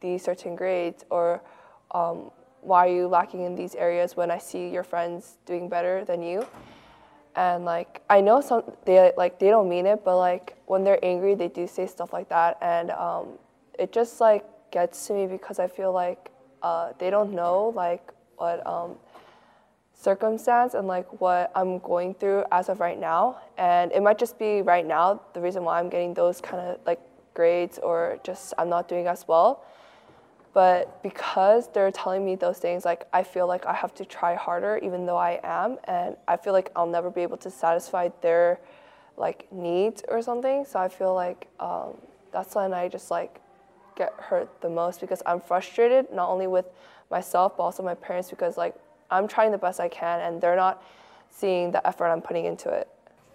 [0.00, 1.04] these certain grades?
[1.10, 1.42] Or
[1.92, 6.04] um, why are you lacking in these areas when I see your friends doing better
[6.04, 6.46] than you?
[7.34, 11.02] And like I know some they like they don't mean it but like when they're
[11.02, 12.58] angry they do say stuff like that.
[12.60, 13.38] And um,
[13.78, 16.30] it just like gets to me because I feel like
[16.62, 18.96] uh, they don't know like what um,
[19.94, 23.38] circumstance and like what I'm going through as of right now.
[23.56, 26.80] And it might just be right now the reason why I'm getting those kind of
[26.86, 27.00] like
[27.34, 29.64] grades or just I'm not doing as well.
[30.54, 34.34] But because they're telling me those things like i feel like i have to try
[34.34, 38.10] harder even though i am and i feel like i'll never be able to satisfy
[38.20, 38.60] their
[39.16, 40.66] like needs or something.
[40.66, 41.96] So i feel like um,
[42.32, 43.40] that's when i just like
[43.96, 46.66] get hurt the most because i'm frustrated not only with
[47.10, 48.74] myself but also my parents because like
[49.10, 50.82] i'm trying the best i can and they're not
[51.30, 52.88] seeing the effort i'm putting into it.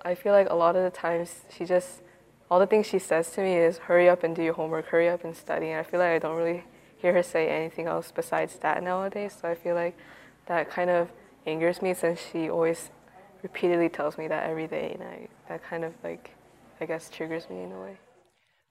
[0.04, 2.02] I feel like a lot of the times she just,
[2.51, 5.09] all the things she says to me is hurry up and do your homework, hurry
[5.09, 5.71] up and study.
[5.71, 6.65] And I feel like I don't really
[6.99, 9.37] hear her say anything else besides that nowadays.
[9.41, 9.97] So I feel like
[10.47, 11.11] that kind of
[11.47, 12.91] angers me since she always
[13.43, 14.93] repeatedly tells me that every day.
[14.95, 16.31] And I, that kind of like,
[16.81, 17.97] I guess, triggers me in a way.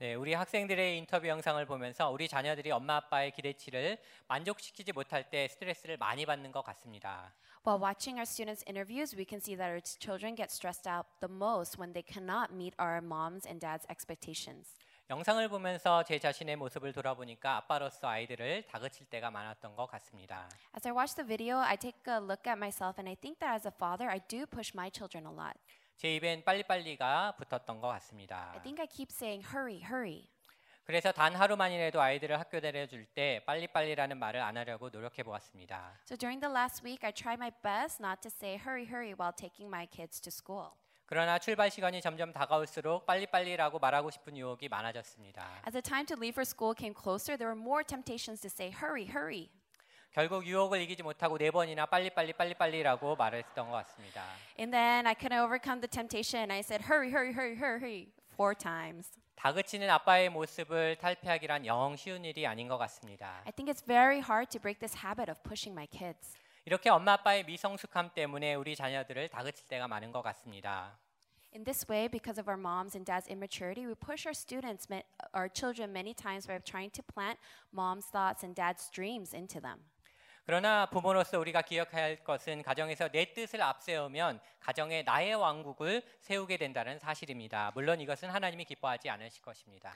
[0.01, 5.97] 네, 우리 학생들의 인터뷰 영상을 보면서 우리 자녀들이 엄마 아빠의 기대치를 만족시키지 못할 때 스트레스를
[5.97, 7.31] 많이 받는 것 같습니다.
[7.65, 11.27] While watching our students' interviews, we can see that our children get stressed out the
[11.27, 14.73] most when they cannot meet our moms and dads' expectations.
[15.11, 20.47] 영상을 보면서 제 자신의 모습을 돌아보니까 아빠로서 아이들을 다그칠 때가 많았던 것 같습니다.
[20.73, 23.53] As I watch the video, I take a look at myself and I think that
[23.53, 25.59] as a father, I do push my children a lot.
[25.97, 28.53] 제 입엔 빨리빨리가 붙었던 것 같습니다.
[28.55, 30.29] I think I keep saying, hurry, hurry.
[30.86, 35.98] 그래서 단 하루만이라도 아이들을 학교 데려줄 때 빨리빨리라는 말을 안 하려고 노력해 보았습니다.
[36.04, 39.34] So during the last week, I tried my best not to say hurry, hurry while
[39.34, 40.70] taking my kids to school.
[41.06, 45.62] 그러나 출발 시간이 점점 다가올수록 빨리빨리라고 말하고 싶은 유혹이 많아졌습니다.
[45.66, 48.70] As the time to leave for school came closer, there were more temptations to say
[48.70, 49.50] hurry, hurry.
[50.12, 54.22] 결국 유혹을 이기지 못하고 네 번이나 빨리빨리 빨리빨리라고 말을 했던 것 같습니다.
[54.56, 56.52] And then I couldn't overcome the temptation.
[56.52, 59.10] I said hurry, hurry, hurry, hurry four times.
[59.36, 63.42] 다그치는 아빠의 모습을 탈피하기란 영 쉬운 일이 아닌 것 같습니다.
[63.44, 66.36] I think it's very hard to break this habit of pushing my kids.
[66.64, 70.98] 이렇게 엄마 아빠의 미성숙함 때문에 우리 자녀들을 다그칠 때가 많은 것 같습니다.
[71.54, 74.88] In this way, because of our moms and dads' immaturity, we push our students,
[75.32, 77.38] our children, many times by trying to plant
[77.72, 79.80] mom's thoughts and dad's dreams into them.
[80.46, 87.00] 그러나 부모로서 우리가 기억해야 할 것은 가정에서 내 뜻을 앞세우면 가정에 나의 왕국을 세우게 된다는
[87.00, 87.72] 사실입니다.
[87.74, 89.92] 물론 이것은 하나님이 기뻐하지 않으실 것입니다.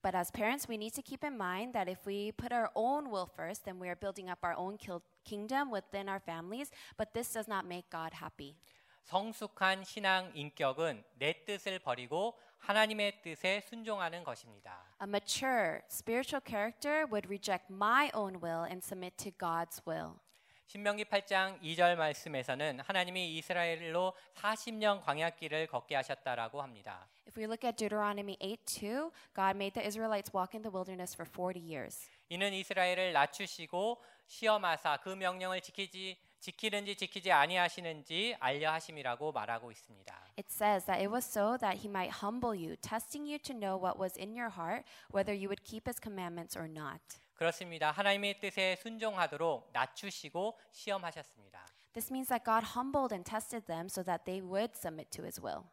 [0.00, 3.10] But as parents, we need to keep in mind that if we put our own
[3.10, 4.78] will first, then we are building up our own
[5.24, 6.70] kingdom within our families.
[6.96, 8.54] But this does not make God happy.
[9.02, 14.84] 성숙한 신앙 인격은 내 뜻을 버리고 하나님의 뜻에 순종하는 것입니다.
[15.02, 20.20] A mature spiritual character would reject my own will and submit to God's will.
[20.66, 27.08] 신명기 8장 2절 말씀에서는 하나님이 이스라엘로 40년 광야길을 걷게 하셨다라고 합니다.
[27.26, 31.28] If we look at Deuteronomy 8:2, God made the Israelites walk in the wilderness for
[31.28, 32.08] 40 years.
[32.28, 40.13] 이는 이스라엘을 낮추시고 시험하사 그 명령을 지키지 지키는지 지키지 아니하시는지 알려 하심이라고 말하고 있습니다.
[40.37, 43.75] It says that it was so that he might humble you, testing you to know
[43.81, 47.01] what was in your heart, whether you would keep his commandments or not.
[47.33, 47.91] 그렇습니다.
[47.91, 51.65] 하나님의 뜻에 순종하도록 낮추시고 시험하셨습니다.
[51.93, 55.41] This means that God humbled and tested them so that they would submit to his
[55.41, 55.63] will.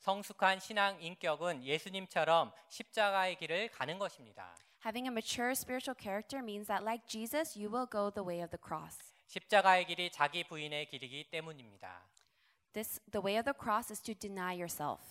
[0.00, 4.54] 성숙한 신앙 인격은 예수님처럼 십자가의 길을 가는 것입니다.
[4.84, 8.50] Having a mature spiritual character means that like Jesus, you will go the way of
[8.50, 9.11] the cross.
[9.27, 12.07] 십자가의 길이 자기 부인의 길이기 때문입니다.
[12.73, 15.01] This the way of the cross is to deny yourself.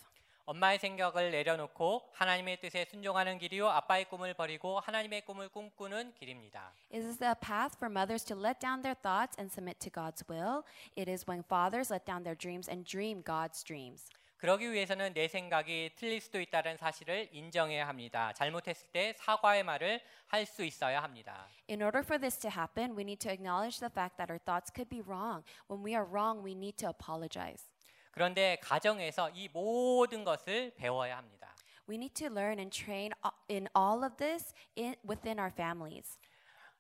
[0.45, 6.75] 엄마의 생각을 내려놓고 하나님의 뜻에 순종하는 길이요 아빠의 꿈을 버리고 하나님의 꿈을 꿈꾸는 길입니다.
[6.93, 10.25] It is the path for mothers to let down their thoughts and submit to God's
[10.29, 10.65] will.
[10.97, 14.11] It is when fathers let down their dreams and dream God's dreams.
[14.43, 18.33] 그러기 위해서는 내 생각이 틀릴 수도 있다는 사실을 인정해야 합니다.
[18.33, 21.47] 잘못했을 때 사과의 말을 할 수 있어야 합니다.
[21.71, 24.73] In order for this to happen, we need to acknowledge the fact that our thoughts
[24.75, 25.45] could be wrong.
[25.69, 27.71] When we are wrong, we need to apologize.
[28.11, 31.55] 그런데 가정에서 이 모든 것을 배워야 합니다.
[31.89, 33.13] We need to learn and train
[33.49, 36.19] in all of this in, within our families.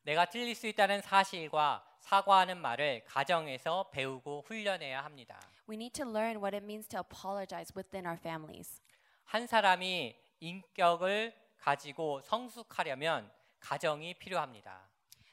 [0.02, 5.38] 내가 틀릴 수 있다는 사실과 사과하는 말을 가정에서 배우고 훈련해야 합니다.
[5.67, 8.81] We need to learn what it means to apologize within our families.
[9.25, 13.29] 한 사람이 인격을 가지고 성숙하려면
[13.59, 14.87] 가정이 필요합니다.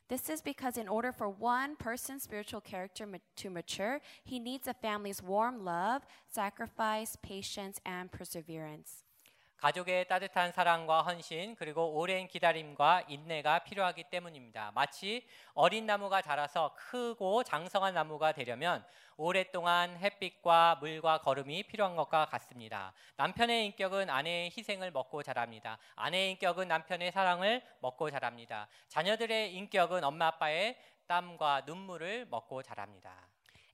[0.09, 4.69] This is because in order for one person's spiritual character ma- to mature, he needs
[4.69, 9.05] a family's warm love, sacrifice, patience, and perseverance.
[9.60, 14.72] 가족의 따뜻한 사랑과 헌신 그리고 오랜 기다림과 인내가 필요하기 때문입니다.
[14.74, 18.86] 마치 어린 나무가 자라서 크고 장성한 나무가 되려면
[19.18, 22.94] 오랫동안 햇빛과 물과 거름이 필요한 것과 같습니다.
[23.18, 25.78] 남편의 인격은 아내의 희생을 먹고 자랍니다.
[25.96, 28.70] 아내의 인격은 남편의 사랑을 먹고 자랍니다.
[28.88, 33.29] 자녀들의 인격은 엄마 아빠의 땀과 눈물을 먹고 자랍니다.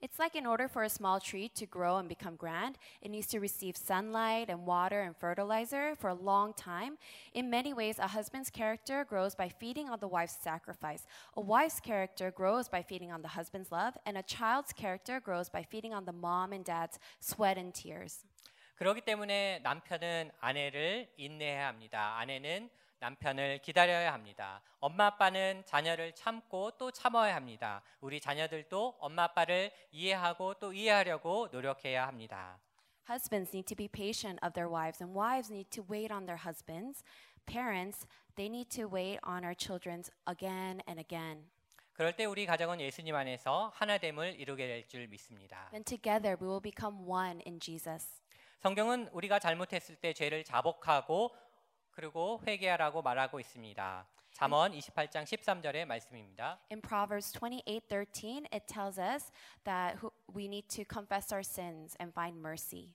[0.05, 3.27] It's like in order for a small tree to grow and become grand, it needs
[3.29, 6.97] to receive sunlight and water and fertilizer for a long time.
[7.35, 11.07] In many ways, a husband's character grows by feeding on the wife's sacrifice.
[11.37, 15.51] A wife's character grows by feeding on the husband's love, and a child's character grows
[15.51, 18.25] by feeding on the mom and dad's sweat and tears.
[18.77, 22.17] 그렇기 때문에 남편은 아내를 인내해야 합니다.
[22.17, 24.62] 아내는 남편을 기다려야 합니다.
[24.80, 27.82] 엄마 아빠는 자녀를 참고 또 참아야 합니다.
[28.00, 32.60] 우리 자녀들도 엄마 아빠를 이해하고 또 이해하려고 노력해야 합니다.
[33.10, 36.42] Husbands need to be patient of their wives, and wives need to wait on their
[36.44, 37.04] husbands.
[37.46, 41.48] Parents, they need to wait on our children's again and again.
[41.94, 45.70] 그럴 때 우리 가정은 예수님 안에서 하나됨을 이루게 될 줄 믿습니다.
[45.70, 48.22] Then together we will become one in Jesus.
[48.60, 51.36] 성경은 우리가 잘못했을 때 죄를 자복하고
[51.96, 54.06] 그리고 회개하라고 말하고 있습니다.
[54.34, 56.60] 잠언 28장 13절의 말씀입니다.
[56.70, 59.32] In Proverbs 28:13, it tells us
[59.64, 59.98] that
[60.36, 62.90] we need to confess our sins and find mercy.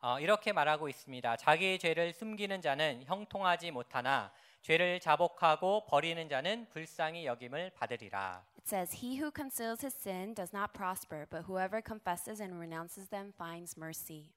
[0.00, 1.36] 어, 이렇게 말하고 있습니다.
[1.36, 8.44] 자기의 죄를 숨기는 자는 형통하지 못하나 죄를 자복하고 버리는 자는 불쌍히 여김을 받으리라.
[8.56, 13.10] It says, "He who conceals his sin does not prosper, but whoever confesses and renounces
[13.10, 14.30] them finds mercy."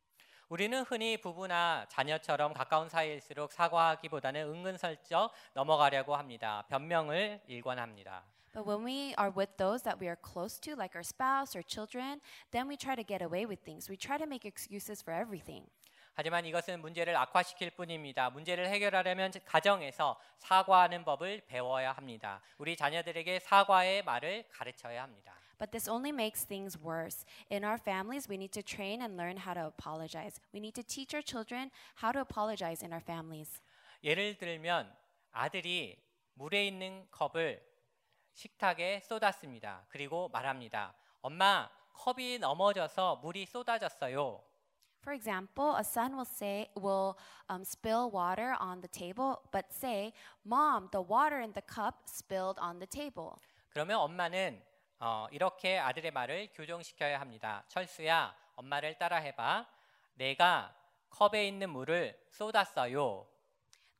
[0.53, 6.63] 우리는 흔히 부부나 자녀처럼 가까운 사이일수록 사과하기보다는 은근슬쩍 넘어가려고 합니다.
[6.69, 8.23] 변명을 일관합니다.
[8.53, 11.65] But when we are with those that we are close to, like our spouse or
[11.65, 13.89] children, then we try to get away with things.
[13.89, 15.65] We try to make excuses for everything.
[16.13, 18.29] 하지만 이것은 문제를 악화시킬 뿐입니다.
[18.29, 22.41] 문제를 해결하려면 가정에서 사과하는 법을 배워야 합니다.
[22.59, 25.33] 우리 자녀들에게 사과의 말을 가르쳐야 합니다.
[25.58, 27.24] But this only makes things worse.
[27.50, 30.40] In our families, we need to train and learn how to apologize.
[30.52, 33.60] We need to teach our children how to apologize in our families.
[34.04, 34.94] 예를 들면
[35.32, 36.00] 아들이
[36.34, 37.60] 물에 있는 컵을
[38.34, 39.84] 식탁에 쏟았습니다.
[39.88, 40.94] 그리고 말합니다.
[41.20, 44.44] 엄마, 컵이 넘어져서 물이 쏟아졌어요.
[45.02, 47.16] For example, a son will say will
[47.48, 50.12] um, spill water on the table, but say,
[50.44, 53.36] "Mom, the water in the cup spilled on the table."
[53.70, 54.62] 그러면 엄마는
[54.99, 57.63] 어, 이렇게 아들의 말을 교정시켜야 합니다.
[57.67, 59.67] 철수야, 엄마를 따라해봐.
[60.15, 60.73] 내가
[61.09, 63.27] 컵에 있는 물을 쏟았어요.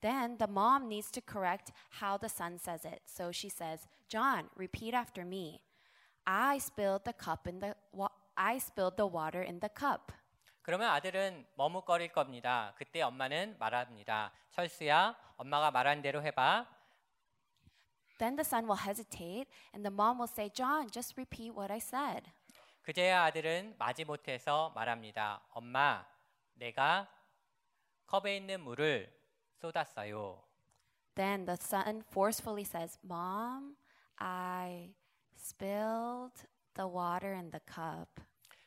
[0.02, 1.72] Then the mom needs to correct
[2.02, 3.02] how the son says it.
[3.06, 5.62] So she says, "John, repeat after me.
[6.26, 7.74] I spilled the cup in the
[8.36, 10.14] I spilled the water in the cup."
[10.62, 12.74] 그러면 아들은 머뭇거릴 겁니다.
[12.78, 14.32] 그때 엄마는 말합니다.
[14.52, 16.66] 철수야, 엄마가 말한 대로 해봐.
[18.24, 21.80] Then the son will hesitate, and the mom will say, "John, just repeat what I
[21.80, 22.32] said."
[22.82, 25.41] 그제야 아들은 마지못해서 말합니다.
[25.49, 26.07] 엄마,
[26.53, 27.09] 내가
[28.07, 29.13] 컵에 있는 물을
[29.59, 30.41] 쏟았어요.
[31.15, 33.76] Then the son forcefully says, "Mom,
[34.15, 34.95] I
[35.36, 38.24] spilled the water in the cup."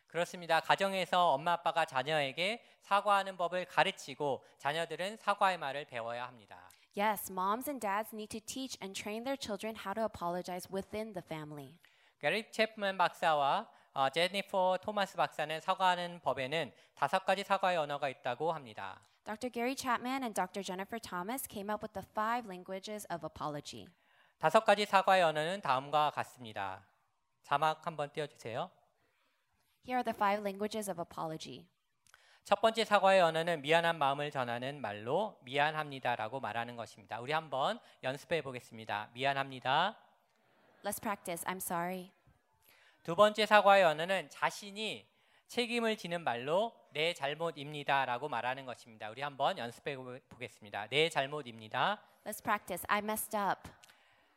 [0.07, 0.61] 그렇습니다.
[0.61, 6.69] 가정에서 엄마 아빠가 자녀에게 사과하는 법을 가르치고 자녀들은 사과의 말을 배워야 합니다.
[6.96, 11.14] Yes, moms and dads need to teach and train their children how to apologize within
[11.14, 11.80] the family.
[12.20, 19.02] 게리 채프맨 박사와 어, 제니퍼 토마스 박사는 사과하는 법에는 다섯 가지 사과의 언어가 있다고 합니다.
[19.26, 19.52] Dr.
[19.52, 20.64] Gary Chapman and Dr.
[20.64, 23.88] Jennifer Thomas came up with the five languages of apology.
[24.40, 26.86] 다섯 가지 사과의 언어는 다음과 같습니다.
[27.44, 28.72] 자막 한번 띄워주세요.
[29.86, 31.68] Here are the five languages of apology.
[32.47, 37.19] 첫 번째 사과의 언어는 미안한 마음을 전하는 말로 미안합니다라고 말하는 것입니다.
[37.19, 39.11] 우리 한번 연습해 보겠습니다.
[39.15, 39.97] 미안합니다.
[40.85, 41.45] Let's practice.
[41.45, 42.13] I'm sorry.
[43.03, 45.09] 두 번째 사과의 언어는 자신이
[45.49, 49.11] 책임을 지는 말로 내 잘못입니다라고 말하는 것입니다.
[49.11, 50.87] 우리 한번 연습해 보- 보겠습니다.
[50.87, 52.01] 내 잘못입니다.
[52.25, 52.85] Let's practice.
[52.87, 53.69] I messed up.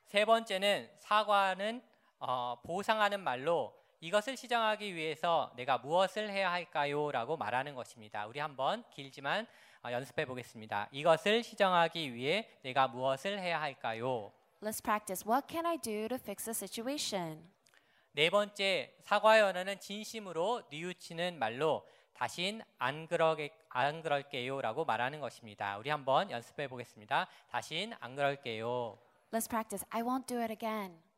[0.05, 1.84] 세 번째는 사과는
[2.18, 8.26] 어, 보상하는 말로 이것을 시정하기 위해서 내가 무엇을 해야 할까요?라고 말하는 것입니다.
[8.28, 9.45] 우리 한번 길지만
[9.84, 10.88] 어, 연습해 보겠습니다.
[10.91, 14.32] 이것을 시정하기 위해 내가 무엇을 해야 할까요?
[14.62, 15.30] Let's practice.
[15.30, 17.50] What can I do to fix the situation?
[18.14, 25.78] 네 번째 사과의 언어는 진심으로 뉘우치는 말로 다신 안 그러게 안 그럴게요 라고 말하는 것입니다.
[25.78, 27.28] 우리 한번 연습해 보겠습니다.
[27.50, 28.97] 다신 안 그럴게요.
[29.32, 29.86] Let's practice.
[29.89, 31.09] I won't do it again.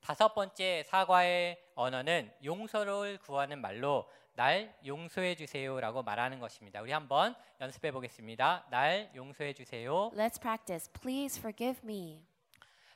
[0.00, 6.80] 다섯 번째 사과의 언어는 용서를 구하는 말로 날 용서해 주세요라고 말하는 것입니다.
[6.80, 8.66] 우리 한번 연습해 보겠습니다.
[8.70, 10.10] 날 용서해 주세요.
[10.14, 10.90] Let's practice.
[10.92, 12.24] Please forgive me.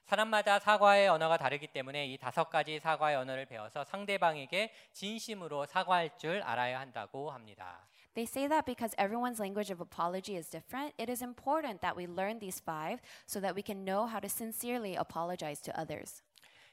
[0.07, 6.43] 사람마다 사과의 언어가 다르기 때문에 이 다섯 가지 사과의 언어를 배워서 상대방에게 진심으로 사과할 줄
[6.43, 7.87] 알아야 한다고 합니다.
[8.15, 12.07] They say that because everyone's language of apology is different, it is important that we
[12.07, 16.24] learn these five so that we can know how to sincerely apologize to others.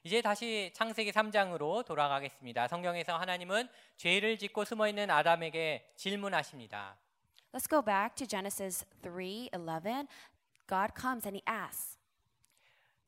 [0.03, 2.67] 이제 다시 창세기 3장으로 돌아가겠습니다.
[2.67, 6.97] 성경에서 하나님은 죄를 짓고 숨어 있는 아담에게 질문하십니다.
[7.53, 10.07] Let's go back to Genesis 3:11.
[10.67, 11.99] God comes and he asks,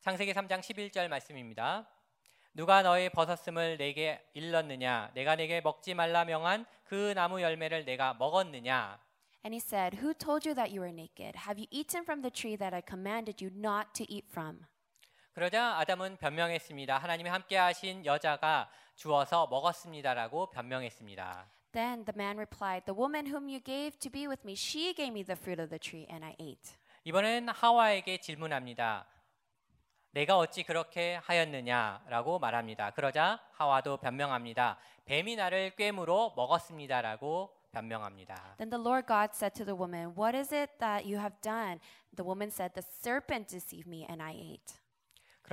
[0.02, 1.88] 창세기 3장 11절 말씀입니다.
[2.54, 5.12] 누가 너의 벗었음을 내게 일렀느냐?
[5.16, 9.00] 내가 내게 먹지 말라 명한 그 나무 열매를 내가 먹었느냐?
[9.44, 11.36] and he said, "Who told you that you were naked?
[11.48, 14.68] Have you eaten from the tree that I commanded you not to eat from?"
[15.34, 16.96] 그러자 아담은 변명했습니다.
[16.96, 21.48] 하나님이 함께 하신 여자가 주어서 먹었습니다라고 변명했습니다.
[21.72, 25.12] Then the man replied, "The woman whom you gave to be with me, she gave
[25.12, 29.08] me the fruit of the tree and I ate." 이번엔 하와에게 질문합니다.
[30.12, 32.92] 내가 어찌 그렇게 하였느냐라고 말합니다.
[32.92, 34.78] 그러자 하와도 변명합니다.
[35.06, 38.58] 뱀이 나를 꾀무로 먹었습니다라고 변명합니다.
[38.58, 41.80] Then the Lord God said to the woman, "What is it that you have done?"
[42.16, 44.83] The woman said, "The serpent deceived me and I ate."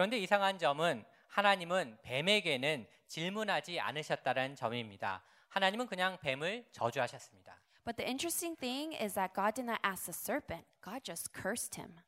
[0.00, 5.22] 그런데 이상한 점은 하나님은 뱀에게는 질문하지 않으셨다는 점입니다.
[5.50, 7.60] 하나님은 그냥 뱀을 저주하셨습니다.
[7.84, 10.66] But the interesting thing is that God did not ask the serpent.
[10.82, 11.98] God just cursed him.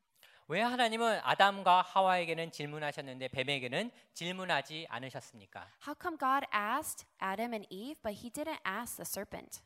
[0.49, 5.69] 왜 하나님은 아담과 하와에게는 질문하셨는데 뱀에게는 질문하지 않으셨습니까?
[5.87, 9.61] How come God asked Adam and Eve, but he didn't ask the serpent?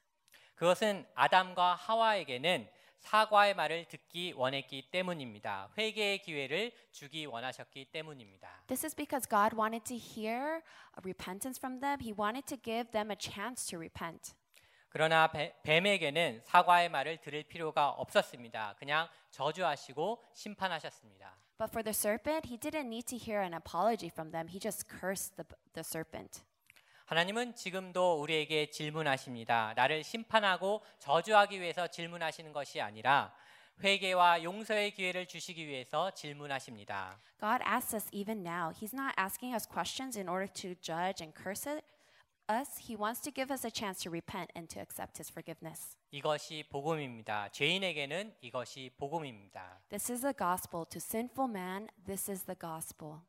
[0.56, 2.68] 그것은 아담과 하와에게는
[3.11, 5.70] 사과의 말을 듣기 원했기 때문입니다.
[5.78, 8.64] 회개의 기회를 주기 원하셨기 때문입니다.
[8.66, 10.61] This is because God wanted to hear
[10.98, 12.00] repentance from them.
[12.02, 14.34] He wanted to give them a chance to repent.
[14.88, 18.74] 그러나 뱀- 뱀에게는 사과의 말을 들을 필요가 없었습니다.
[18.76, 21.36] 그냥 저주하시고 심판하셨습니다.
[21.59, 24.48] But for the serpent, he didn't need to hear an apology from them.
[24.48, 26.42] He just cursed the, the serpent.
[27.07, 29.74] 하나님은 지금도 우리에게 질문하십니다.
[29.76, 33.32] 나를 심판하고 저주하기 위해서 질문하시는 것이 아니라
[33.80, 37.16] 회개와 용서의 기회를 주시기 위해서 질문하십니다.
[37.38, 38.72] God asks us even now.
[38.72, 41.70] He's not asking us questions in order to judge and curse
[42.50, 42.78] us.
[42.88, 45.96] He wants to give us a chance to repent and to accept His forgiveness.
[46.11, 47.50] 이것이 복음입니다.
[47.50, 49.78] 죄인에게는 이것이 복음입니다.
[49.90, 50.84] This is the gospel.
[50.90, 53.20] To sinful man, this is the gospel.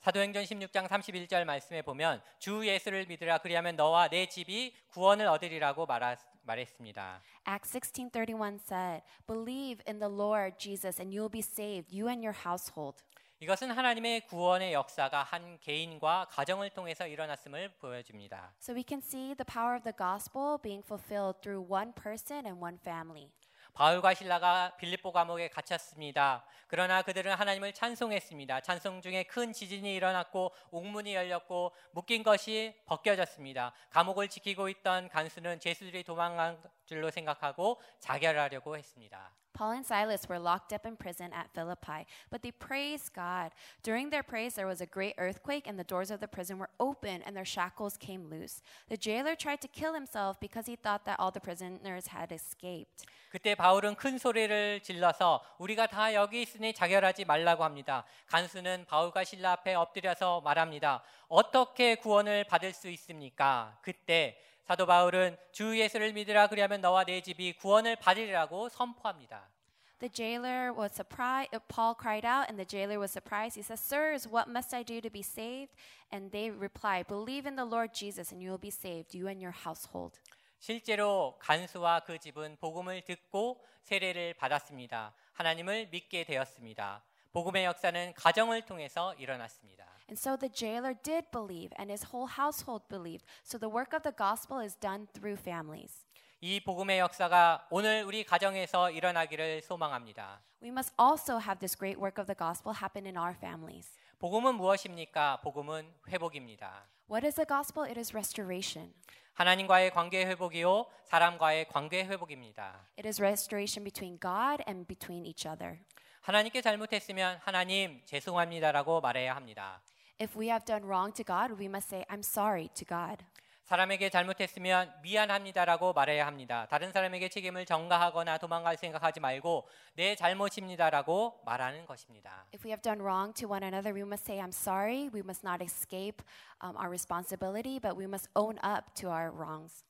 [0.00, 6.16] 사도행전 16장 31절 말씀에 보면 주 예수를 믿으라 그리하면 너와 내 집이 구원을 얻으리라고 말하,
[6.44, 7.20] 말했습니다.
[7.46, 12.26] Acts 16:31 said, "Believe in the Lord Jesus and you will be saved, you and
[12.26, 13.02] your household."
[13.40, 18.54] 이것은 하나님의 구원의 역사가 한 개인과 가정을 통해서 일어났음을 보여줍니다.
[18.58, 22.58] So we can see the power of the gospel being fulfilled through one person and
[22.58, 23.32] one family.
[23.74, 26.44] 바울과 신라가 빌립보 감옥에 갇혔습니다.
[26.66, 28.60] 그러나 그들은 하나님을 찬송했습니다.
[28.60, 33.72] 찬송 중에 큰 지진이 일어났고 옥문이 열렸고 묶인 것이 벗겨졌습니다.
[33.90, 39.32] 감옥을 지키고 있던 간수는 죄수들이 도망간 줄로 생각하고 자결하려고 했습니다.
[39.59, 43.51] Paul and Silas were locked up in prison at Philippi, but they praised God.
[43.83, 46.69] During their praise, there was a great earthquake, and the doors of the prison were
[46.77, 48.61] open, and their shackles came loose.
[48.89, 53.05] The jailer tried to kill himself because he thought that all the prisoners had escaped.
[53.31, 58.05] 그때 바울은 큰 소리를 질러서 우리가 다 여기 있으니 자결하지 말라고 합니다.
[58.27, 61.01] 간수는 바울과 신라 앞에 엎드려서 말합니다.
[61.29, 63.77] 어떻게 구원을 받을 수 있습니까?
[63.81, 64.37] 그때
[64.70, 69.50] 사도 바울은 주 예수를 믿으라 그리하면 너와 내 집이 구원을 받으리라고 선포합니다.
[69.98, 71.50] The jailer was surprised.
[71.66, 73.58] Paul cried out, and the jailer was surprised.
[73.58, 75.74] He says, Sirs, what must I do to be saved?
[76.12, 79.42] And they replied, Believe in the Lord Jesus, and you will be saved, you and
[79.42, 80.20] your household.
[80.60, 85.12] 실제로 간수와 그 집은 복음을 듣고 세례를 받았습니다.
[85.32, 87.02] 하나님을 믿게 되었습니다.
[87.32, 89.84] 복음의 역사는 가정을 통해서 일어났습니다.
[90.09, 93.25] And so the jailer did believe, and his whole household believed.
[93.43, 96.05] So the work of the gospel is done through families.
[96.41, 100.41] 이 복음의 역사가 오늘 우리 가정에서 일어나기를 소망합니다.
[100.61, 103.97] We must also have this great work of the gospel happen in our families.
[104.19, 105.41] 복음은 무엇입니까?
[105.41, 106.87] 복음은 회복입니다.
[107.09, 107.89] What is the gospel?
[107.89, 108.93] It is restoration.
[109.33, 112.87] 하나님과의 관계 회복이요, 사람과의 관계 회복입니다.
[112.97, 115.79] It is restoration between God and between each other.
[116.21, 119.81] 하나님께 잘못했으면 하나님 죄송합니다라고 말해야 합니다.
[120.20, 123.24] If we have done wrong to God, we must say, I'm sorry to God.
[123.64, 126.66] 사람에게 잘못했으면 미안합니다라고 말해야 합니다.
[126.68, 132.44] 다른 사람에게 책임을 전가하거나 도망갈 생각하지 말고 내 잘못입니다라고 말하는 것입니다.
[132.52, 135.08] If we have done wrong to one another, we must say, I'm sorry.
[135.08, 136.22] We must not escape
[136.62, 139.84] um, our responsibility, but we must own up to our wrongs.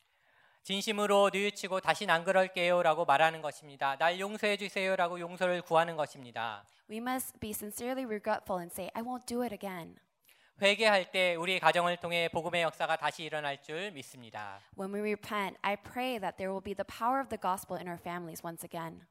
[0.62, 3.97] 진심으로 뉘우치고 다신 안 그럴게요라고 말하는 것입니다.
[3.97, 6.62] 날 용서해 주세요라고 용서를 구하는 것입니다.
[6.89, 9.97] We must be sincerely regretful and say, I won't do it again.
[10.61, 14.59] 회개할 때 우리 가정을 통해 복음의 역사가 다시 일어날 줄 믿습니다.
[14.78, 17.88] When we repent, I pray that there will be the power of the gospel in
[17.88, 19.05] our families once again.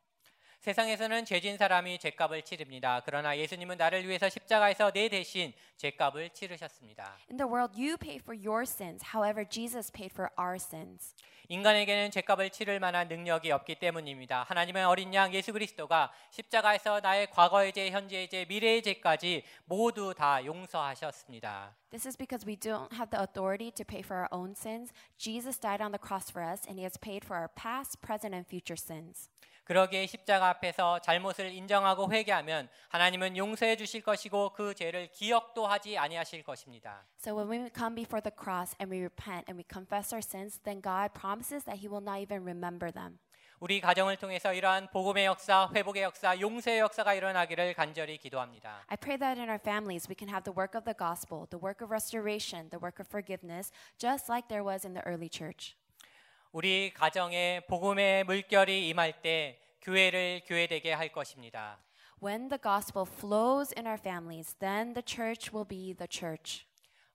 [0.60, 3.02] 세상에서는 죄진 사람이 죄값을 치릅니다.
[3.06, 7.18] 그러나 예수님은 나를 위해서 십자가에서 내 대신 죄값을 치르셨습니다.
[7.30, 9.16] In the world, you pay for your sins.
[9.16, 11.16] However, Jesus paid for our sins.
[11.48, 14.44] 인간에게는 죄값을 치를 만한 능력이 없기 때문입니다.
[14.44, 20.46] 하나님의 어린 양 예수 그리스도가 십자가에서 나의 과거의 죄, 현재의 죄, 미래의 죄까지 모두 다
[20.46, 21.74] 용서하셨습니다.
[21.90, 24.94] This is because we don't have the authority to pay for our own sins.
[25.18, 28.36] Jesus died on the cross for us, and he has paid for our past, present,
[28.36, 29.30] and future sins.
[29.70, 36.42] 그러기에 십자가 앞에서 잘못을 인정하고 회개하면 하나님은 용서해 주실 것이고 그 죄를 기억도 하지 아니하실
[36.42, 37.06] 것입니다.
[37.20, 40.58] So when we come before the cross and we repent and we confess our sins,
[40.64, 43.20] then God promises that he will not even remember them.
[43.60, 48.86] 우리 가정을 통해서 이러한 복음의 역사, 회복의 역사, 용서의 역사가 일어나기를 간절히 기도합니다.
[48.88, 51.62] I pray that in our families we can have the work of the gospel, the
[51.62, 55.78] work of restoration, the work of forgiveness, just like there was in the early church.
[56.53, 61.79] 우리 가정에 복음의 물결이 임할 때 교회를 교회되게 할 것입니다.
[62.23, 66.65] When the gospel flows in our families, then the church will be the church.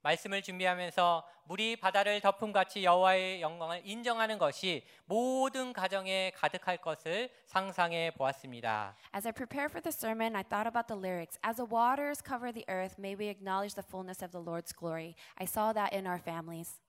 [0.01, 8.11] 말씀을 준비하면서 물이 바다를 덮음 같이 여호와의 영광을 인정하는 것이 모든 가정에 가득할 것을 상상해
[8.11, 8.95] 보았습니다.
[9.15, 11.39] As I prepare for the sermon, I thought about the lyrics.
[11.43, 15.15] As the waters cover the earth, may we acknowledge the fullness of the Lord's glory.
[15.37, 16.79] I saw that in our families.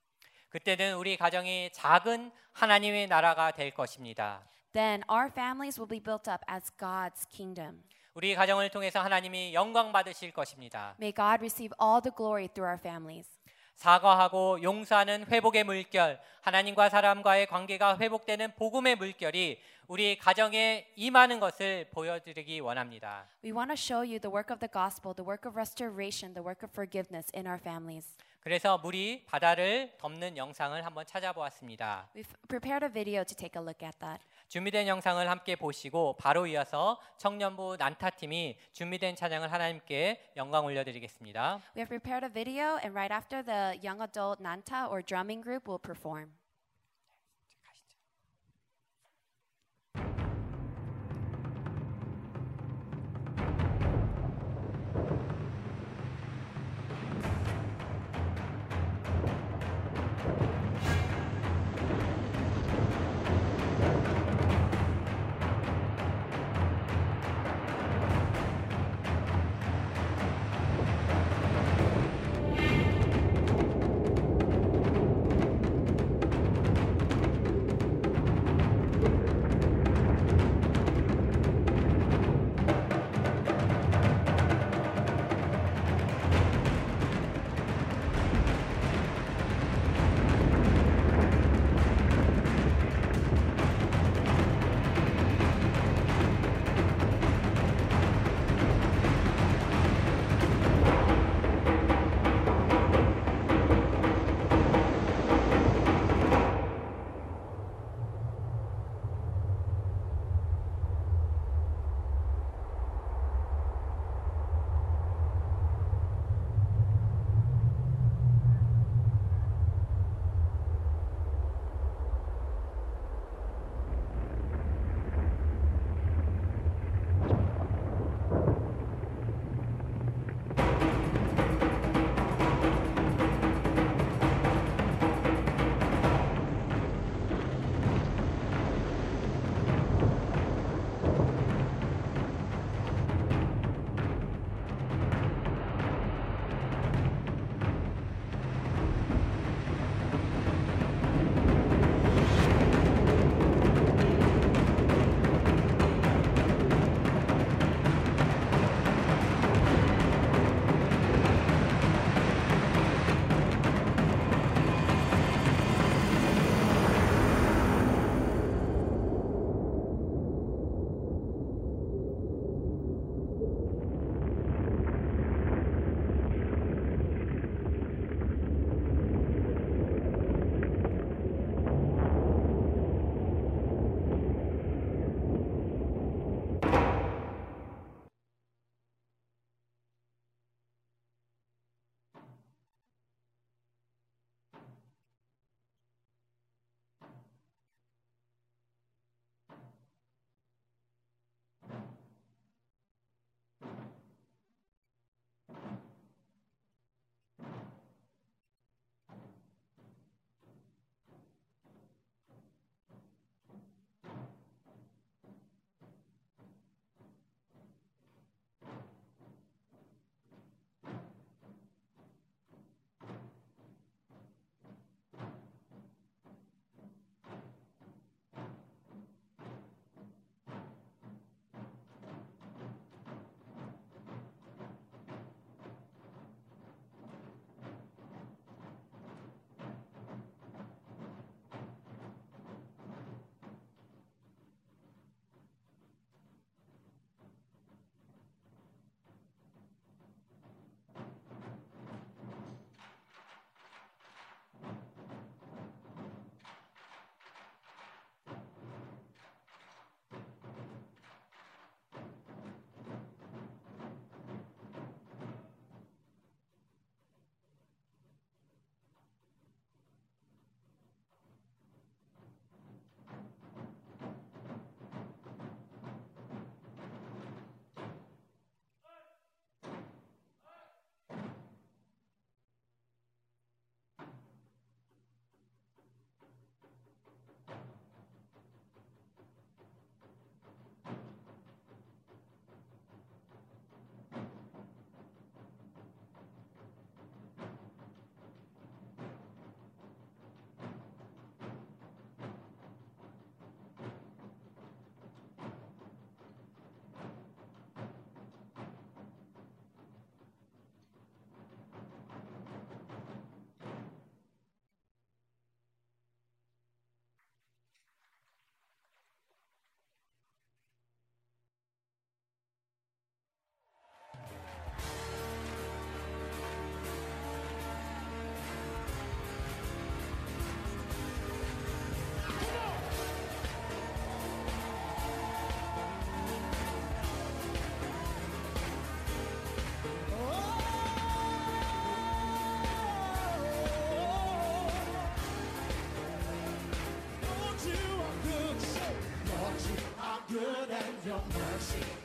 [0.56, 4.42] 그때는 우리 가정이 작은 하나님의 나라가 될 것입니다.
[4.72, 7.82] Then our families will be built up as God's kingdom.
[8.14, 10.94] 우리 가정을 통해서 하나님이 영광 받으실 것입니다.
[10.98, 13.28] May God receive all the glory through our families.
[13.74, 22.60] 사과하고 용서하는 회복의 물결, 하나님과 사람과의 관계가 회복되는 복음의 물결이 우리 가정에 임하는 것을 보여드리기
[22.60, 23.28] 원합니다.
[23.44, 26.42] We want to show you the work of the gospel, the work of restoration, the
[26.42, 28.16] work of forgiveness in our families.
[28.46, 32.08] 그래서 물이 바다를 덮는 영상을 한번 찾아보았습니다.
[32.14, 34.22] We've prepared a video to take a look at that.
[34.46, 41.60] 준비된 영상을 함께 보시고 바로 이어서 청년부 난타팀이 준비된 찬양을 하나님께 영광 올려드리겠습니다.
[41.74, 45.66] We have prepared a video, and right after the young adult Nanta or drumming group
[45.68, 46.30] will perform.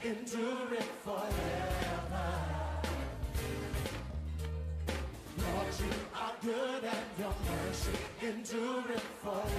[0.04, 1.32] Endureth forever.
[5.38, 9.51] Lord, you are good and your mercy endureth forever.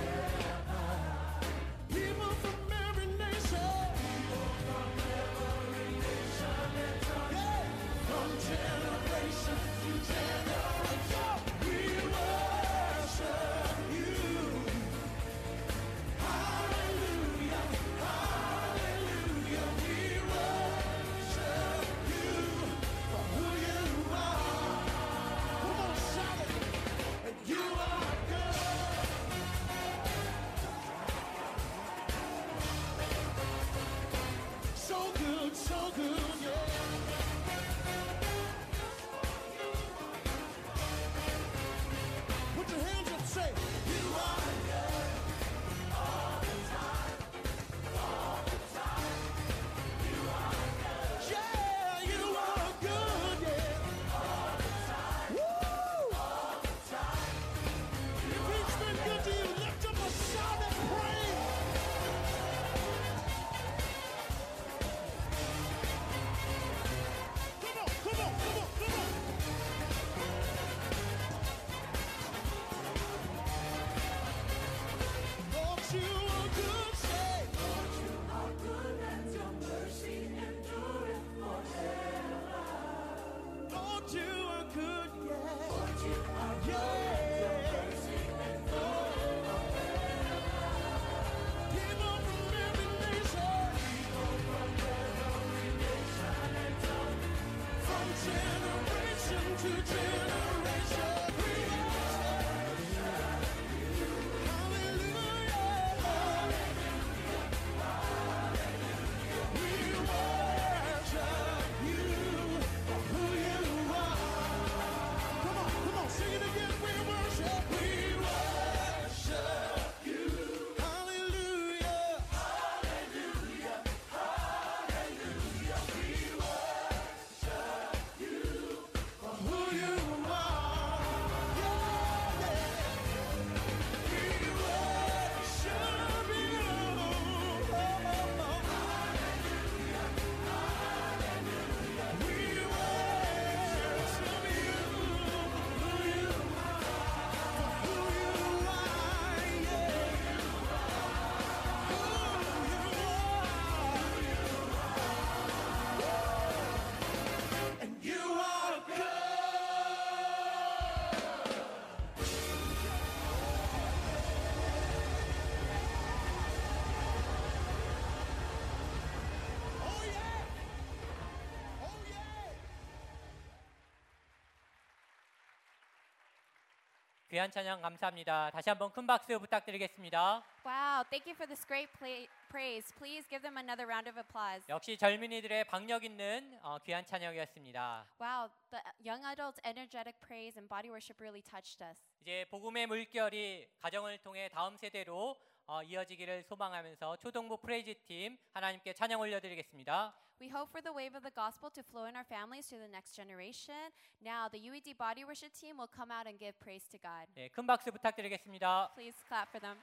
[177.32, 178.50] 귀한 찬양 감사합니다.
[178.50, 180.42] 다시 한번 큰 박수 부탁드리겠습니다.
[180.66, 182.92] Wow, thank you for this great play- praise.
[182.96, 184.62] Please give them another round of applause.
[184.68, 188.04] 역시 젊은이들의 박력 있는 어, 귀한 찬양이었습니다.
[188.20, 191.98] Wow, the young adults' energetic praise and body worship really touched us.
[192.20, 195.34] 이제 복음의 물결이 가정을 통해 다음 세대로
[195.66, 200.12] 어, 이어지기를 소망하면서 초동부 프레이즈 팀 하나님께 찬양 올려드리겠습니다.
[200.41, 202.88] We hope for the wave of the gospel to flow in our families to the
[202.88, 203.89] next generation.
[204.22, 207.26] Now, the UED body worship team will come out and give praise to God.
[207.35, 208.93] 네, 큰 박수 부탁드리겠습니다.
[208.93, 209.77] Please clap for them.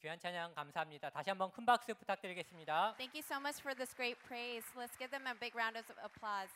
[0.00, 1.10] 귀한 찬양 감사합니다.
[1.10, 2.94] 다시 한번 큰 박수 부탁드리겠습니다.
[2.96, 4.64] Thank you so much for this great praise.
[4.76, 6.52] Let's give them a big round of applause.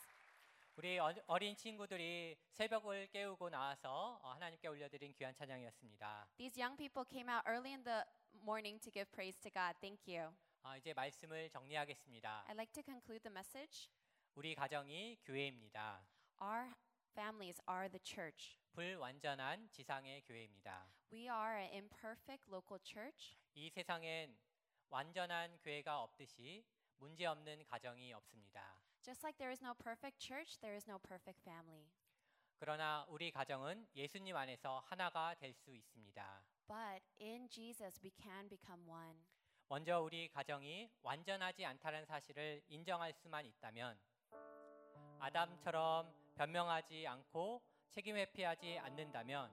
[0.77, 6.29] 우리 어- 어린 친구들이 새벽을 깨우고 나와서 어, 하나님께 올려드린 귀한 찬양이었습니다.
[6.39, 8.05] These young people came out early in the
[8.45, 9.75] morning to give praise to God.
[9.81, 10.33] Thank you.
[10.63, 12.45] 아, 이제 말씀을 정리하겠습니다.
[12.49, 13.91] I'd like to conclude the message.
[14.37, 16.01] 우리 가정이 교회입니다.
[16.41, 16.73] Our
[17.13, 18.57] families are the church.
[18.73, 20.87] 불완전한 지상의 교회입니다.
[21.13, 23.37] We are an imperfect local church.
[23.55, 24.35] 이 세상엔
[24.89, 26.65] 완전한 교회가 없듯이
[26.97, 28.81] 문제 없는 가정이 없습니다.
[29.03, 31.91] Just like there is no perfect church, there is no perfect family.
[32.59, 36.45] 그러나 우리 가정은 예수님 안에서 하나가 될 수 있습니다.
[36.69, 39.19] But in Jesus, we can become one.
[39.69, 43.99] 먼저 우리 가정이 완전하지 않다는 사실을 인정할 수만 있다면
[45.19, 49.51] 아담처럼 변명하지 않고 책임 회피하지 않는다면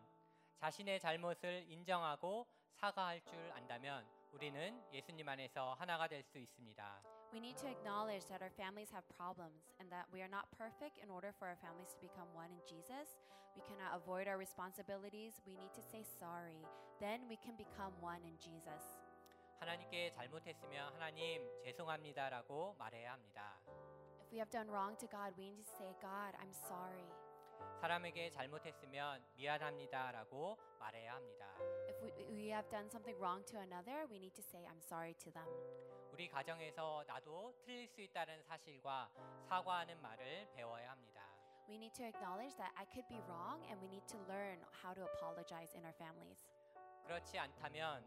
[0.60, 2.46] 자신의 잘못을 인정하고
[2.76, 7.02] 사과할 줄 안다면 우리는 예수님 안에서 하나가 될 수 있습니다.
[7.32, 10.98] We need to acknowledge that our families have problems and that we are not perfect
[11.02, 13.18] in order for our families to become one in Jesus.
[13.56, 15.40] We cannot avoid our responsibilities.
[15.46, 16.62] We need to say sorry.
[17.00, 18.84] Then we can become one in Jesus.
[19.60, 23.60] 하나님께 잘못했으면 하나님 죄송합니다라고 말해야 합니다.
[24.22, 27.08] If we have done wrong to God, we need to say, God, I'm sorry.
[27.82, 31.46] 사람에게 잘못했으면 미안합니다라고 말해야 합니다.
[31.88, 35.14] If we, we have done something wrong to another, we need to say, I'm sorry
[35.16, 35.48] to them.
[36.12, 39.10] 우리 가정에서 나도 틀릴 수 있다는 사실과
[39.48, 41.24] 사과하는 말을 배워야 합니다.
[41.70, 44.94] We need to acknowledge that I could be wrong and we need to learn how
[44.94, 46.44] to apologize in our families.
[47.06, 48.06] 그렇지 않다면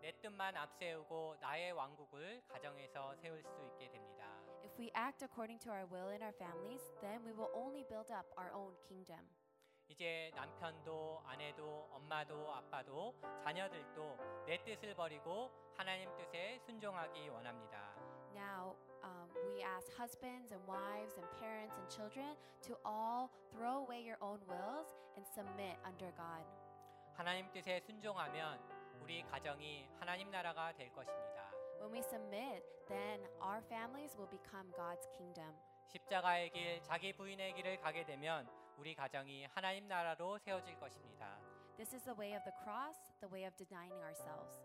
[0.00, 4.21] 내 뜻만 앞세우고 나의 왕국을 가정에서 세울 수 있게 됩니다.
[4.71, 8.11] If we act according to our will in our families, then we will only build
[8.11, 9.21] up our own kingdom.
[9.89, 17.95] 이제 남편도 아내도 엄마도 아빠도 자녀들도 내 뜻을 버리고 하나님 뜻에 순종하기 원합니다.
[18.35, 24.03] Now, um, we ask husbands and wives and parents and children to all throw away
[24.03, 26.45] your own wills and submit under God.
[27.15, 28.59] 하나님 뜻에 순종하면
[29.01, 31.30] 우리 가정이 하나님 나라가 될 것입니다.
[31.82, 35.50] When we submit, then our families will become God's kingdom.
[35.88, 38.48] 십자가의 길, 자기 부인의 길을 가게 되면
[38.78, 41.40] 우리 가정이 하나님 나라로 세워질 것입니다.
[41.76, 44.62] This is the way of the cross, the way of denying ourselves.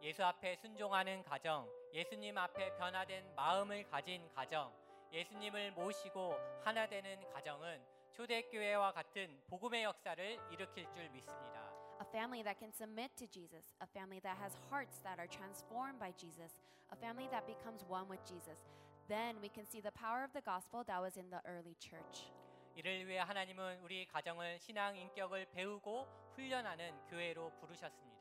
[0.00, 4.72] 예수 앞에 순종하는 가정, 예수님 앞에 변화된 마음을 가진 가정,
[5.12, 6.34] 예수님을 모시고
[6.64, 11.67] 하나 되는 가정은 초대교회와 같은 복음의 역사를 일으킬 줄 믿습니다.
[12.01, 15.99] A family that can submit to Jesus, a family that has hearts that are transformed
[15.99, 16.51] by Jesus,
[16.91, 18.59] a family that becomes one with Jesus.
[19.07, 22.29] Then we can see the power of the gospel that was in the early church.
[22.75, 28.13] 이를 위해 하나님은 우리 가정을 신앙 인격을 배우고 훈련하는 교회로 부르셨습니다.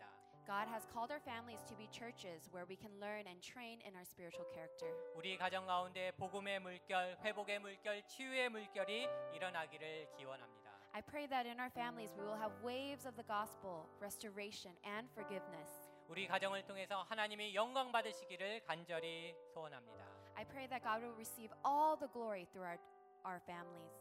[0.45, 3.95] God has called our families to be churches where we can learn and train in
[3.95, 4.91] our spiritual character.
[5.15, 10.56] 우리 가정 가운데 복음의 물결, 회복의 물결, 치유의 물결이 일어나기를 기원합니다.
[10.97, 15.09] I pray that in our families we will have waves of the gospel, restoration, and
[15.13, 15.71] forgiveness.
[16.09, 20.05] 우리 가정을 통해서 하나님이 영광 받으시기를 간절히 소원합니다.
[20.35, 22.79] I pray that God will receive all the glory through our,
[23.25, 23.93] our families.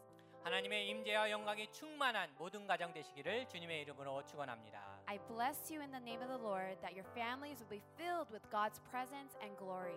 [0.44, 5.02] 하나님의 임재와 영광이 충만한 모든 가정 되시기를 주님의 이름으로 축원합니다.
[5.06, 8.28] I bless you in the name of the Lord that your families will be filled
[8.32, 9.96] with God's presence and glory.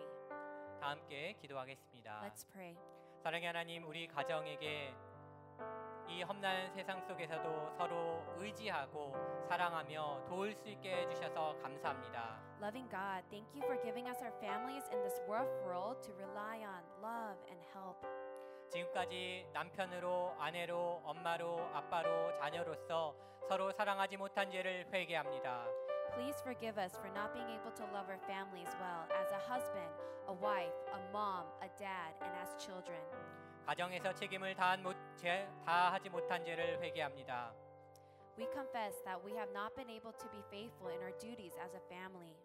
[0.80, 2.22] 다 함께 기도하겠습니다.
[2.24, 2.78] Let's pray.
[3.24, 4.94] 사랑의 하나님, 우리 가정에게
[6.11, 9.15] 이 험난한 세상 속에서도 서로 의지하고
[9.49, 12.43] 사랑하며 도울 수 있게 해주셔서 감사합니다.
[12.61, 16.67] Loving God, thank you for giving us our families in this rough world to rely
[16.67, 18.03] on, love, and help.
[18.71, 23.15] 지금까지 남편으로, 아내로, 엄마로, 아빠로, 자녀로서
[23.49, 25.65] 서로 사랑하지 못한 죄를 회개합니다.
[26.15, 29.95] Please forgive us for not being able to love our families well as a husband,
[30.27, 32.99] a wife, a mom, a dad, and as children.
[33.66, 37.54] 가정에서 책임을 다한 못, 죄, 다하지 못한 죄를 회개합니다.
[38.38, 41.74] We confess that we have not been able to be faithful in our duties as
[41.74, 42.36] a family.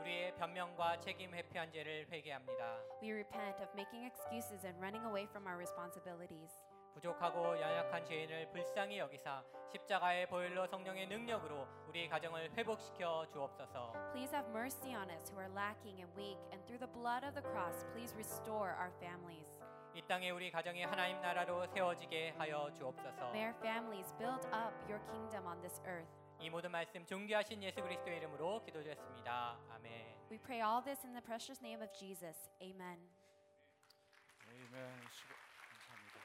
[0.00, 2.82] 우리의 변명과 책임 회피한 죄를 회개합니다.
[3.02, 6.52] We repent of making excuses and running away from our responsibilities.
[6.94, 13.92] 부족하고 연약한 죄인을 불쌍히 여기사 십자가의 보혈로 성령의 능력으로 우리 가정을 회복시켜 주옵소서.
[14.12, 17.34] Please have mercy on us who are lacking and weak, and through the blood of
[17.34, 19.48] the cross, please restore our families.
[19.95, 23.29] 이 땅에 우리 가정이 하나님 나라로 세워지게 하여 주옵소서.
[23.29, 26.11] May our families build up your kingdom on this earth.
[26.37, 29.57] 이 모든 말씀 존귀하신 예수 그리스도의 이름으로 기도드렸습니다.
[29.71, 30.17] 아멘.
[30.29, 32.35] We pray all this in the precious name of Jesus.
[32.61, 33.07] Amen.
[34.51, 34.99] Amen.
[35.63, 36.19] 감사합니다.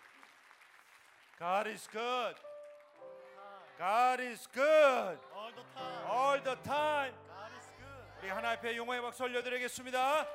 [1.39, 2.37] God is good.
[3.79, 5.23] God is good.
[5.31, 6.11] All the time.
[6.11, 7.15] All the time.
[7.31, 8.19] God is good.
[8.19, 10.27] 우리 하나 앞에 용호의 박수 올려드리겠습니다.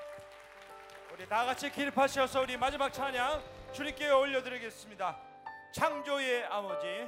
[1.18, 5.18] 우리 다 같이 길파셔서 우리 마지막 찬양 주님께 올려드리겠습니다.
[5.72, 7.08] 창조의 아버지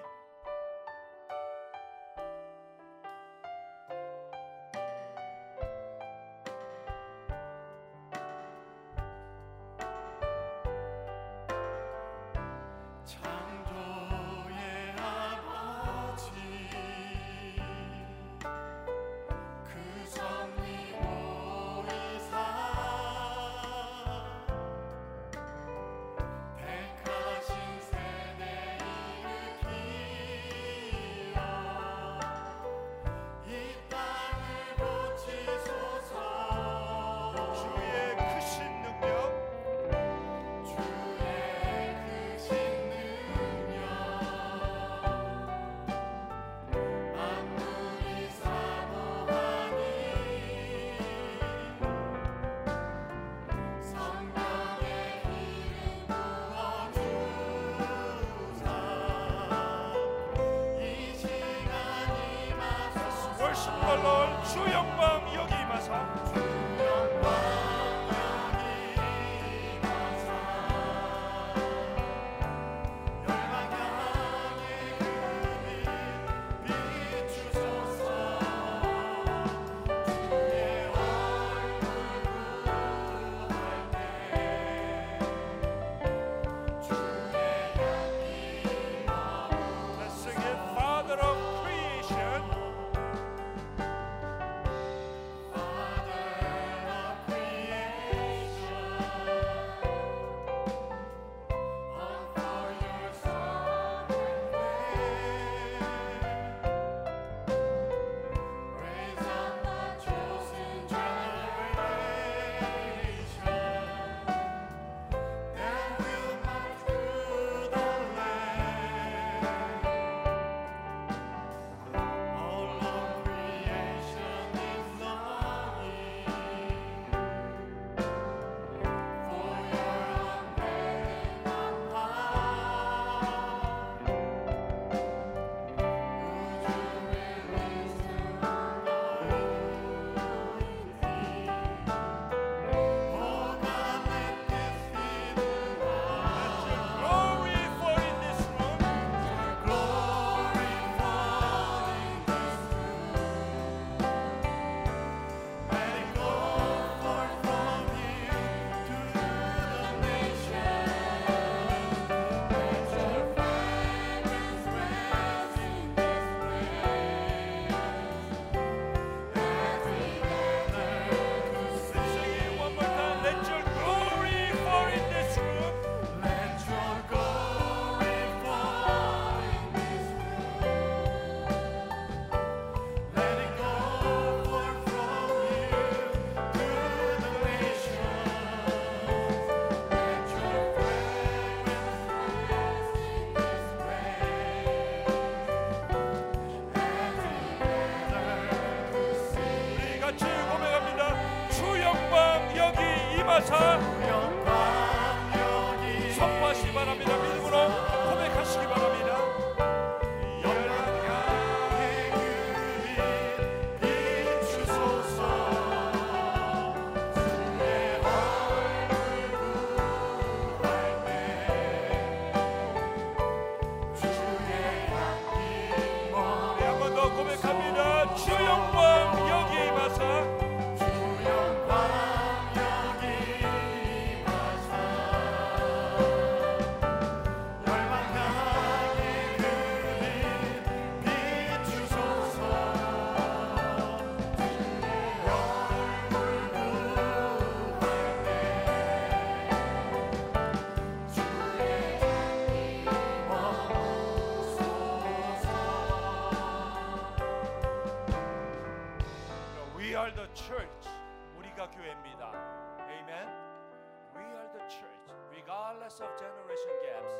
[265.87, 267.13] regardless of generation gaps,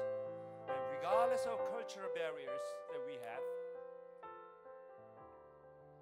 [0.68, 3.40] and regardless of cultural barriers that we have,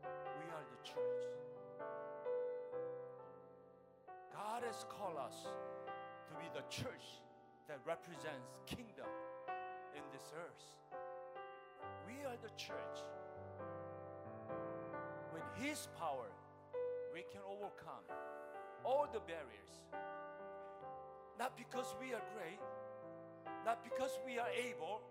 [0.02, 1.22] we are the church.
[4.34, 7.22] God has called us to be the church
[7.68, 9.14] that represents kingdom
[9.94, 10.66] in this earth.
[12.08, 12.98] We are the church.
[15.32, 16.34] With His power,
[17.14, 18.10] we can overcome
[18.84, 19.86] all the barriers
[21.38, 22.60] Not because we are great,
[23.66, 25.02] not because we are able,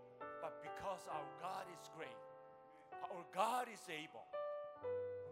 [0.41, 2.17] but because our God is great.
[3.03, 4.25] Our God is able.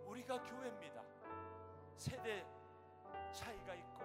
[0.06, 1.02] 우리가 교회입니다.
[1.97, 2.44] 세대
[3.32, 4.05] 차이가 있고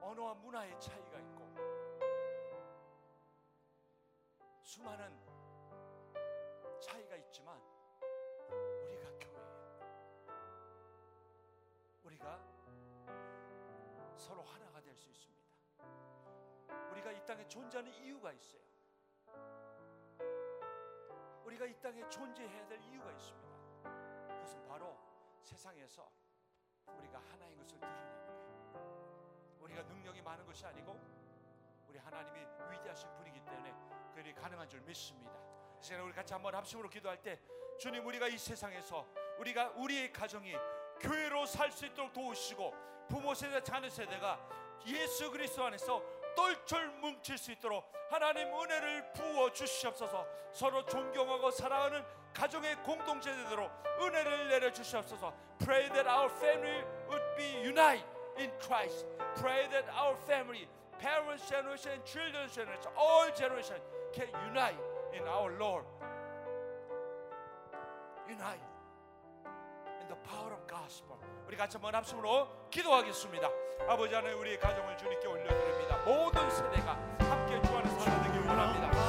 [0.00, 1.40] 언어와 문화의 차이가 있고
[4.62, 5.12] 수많은
[6.80, 7.60] 차이가 있지만
[8.50, 9.50] 우리가 교회예요.
[12.04, 12.40] 우리가
[14.16, 15.40] 서로 하나가 될 수 있습니다.
[16.90, 18.60] 우리가 이 땅에 존재하는 이유가 있어요.
[21.44, 23.48] 우리가 이 땅에 존재해야 될 이유가 있습니다.
[24.28, 24.98] 그것은 바로
[25.44, 26.10] 세상에서
[26.98, 29.58] 우리가 하나인 것을 드러내는 거예요.
[29.60, 30.98] 우리가 능력이 많은 것이 아니고
[31.88, 32.40] 우리 하나님이
[32.72, 33.72] 위대하신 분이기 때문에
[34.08, 35.32] 그들이 가능한 줄 믿습니다.
[35.80, 37.40] 시간에 우리 같이 한번 합심으로 기도할 때
[37.78, 39.06] 주님 우리가 이 세상에서
[39.38, 40.54] 우리가 우리의 가정이
[41.00, 42.74] 교회로 살 수 있도록 도우시고
[43.08, 44.38] 부모 세대 자녀 세대가
[44.86, 46.02] 예수 그리스도 안에서
[46.34, 53.70] 똘똘 뭉칠 수 있도록 하나님 은혜를 부어 주시옵소서 서로 존경하고 사랑하는 가정의 공동체대로
[54.00, 58.06] 은혜를 내려 주시옵소서 Pray that our family would be united
[58.38, 60.66] in Christ Pray that our family
[60.98, 63.76] parents generation children's generation all generation
[64.12, 64.78] can unite
[65.12, 65.84] in our Lord
[68.30, 68.62] unite
[70.00, 71.18] in the power of gospel.
[71.50, 73.48] 우리 같이 한번 합심으로 기도하겠습니다.
[73.88, 75.96] 아버지 하나님 우리의 가정을 주님께 올려드립니다.
[76.04, 78.99] 모든 세대가 함께 주 안에서 하나 되길 원합니다.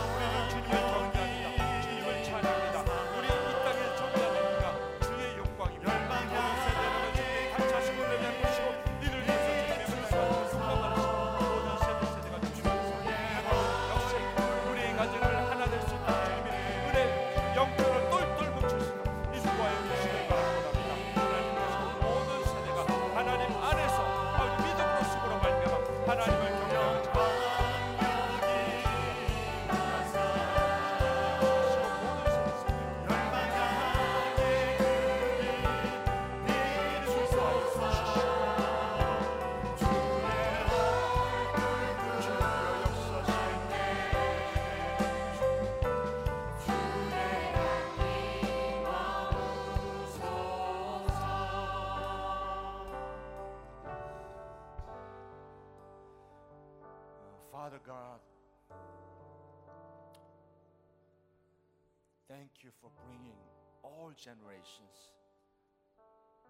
[64.11, 65.15] All generations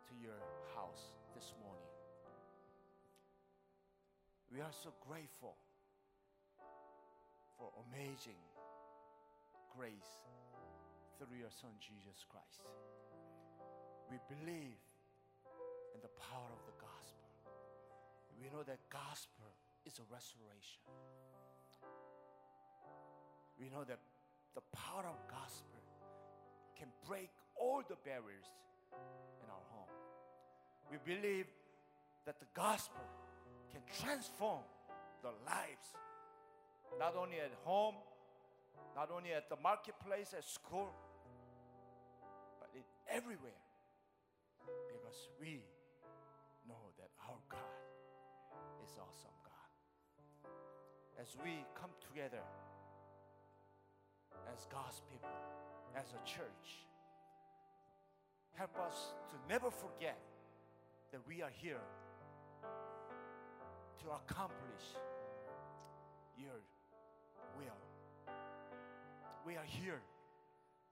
[0.10, 0.42] to your
[0.74, 1.94] house this morning.
[4.50, 5.54] We are so grateful
[7.58, 8.42] for amazing
[9.78, 10.26] grace
[11.18, 12.66] through your Son Jesus Christ.
[14.10, 14.82] We believe
[15.94, 17.30] in the power of the gospel.
[18.42, 19.54] We know that gospel
[19.86, 20.82] is a restoration.
[23.60, 24.02] We know that
[24.56, 25.78] the power of gospel
[26.74, 27.30] can break
[27.62, 28.50] all the barriers
[28.92, 29.94] in our home.
[30.90, 31.46] We believe
[32.26, 33.06] that the gospel
[33.72, 34.66] can transform
[35.22, 35.94] the lives,
[37.00, 37.96] not only at home,
[38.96, 40.90] not only at the marketplace, at school,
[42.60, 43.62] but in everywhere.
[44.66, 45.62] Because we
[46.68, 47.78] know that our God
[48.84, 50.52] is awesome God.
[51.22, 52.42] As we come together
[54.52, 55.30] as God's people,
[55.96, 56.88] as a church,
[58.53, 60.18] help us to never forget
[61.11, 61.82] that we are here
[63.99, 64.95] to accomplish
[66.38, 66.60] your
[67.57, 68.34] will.
[69.45, 70.02] We are here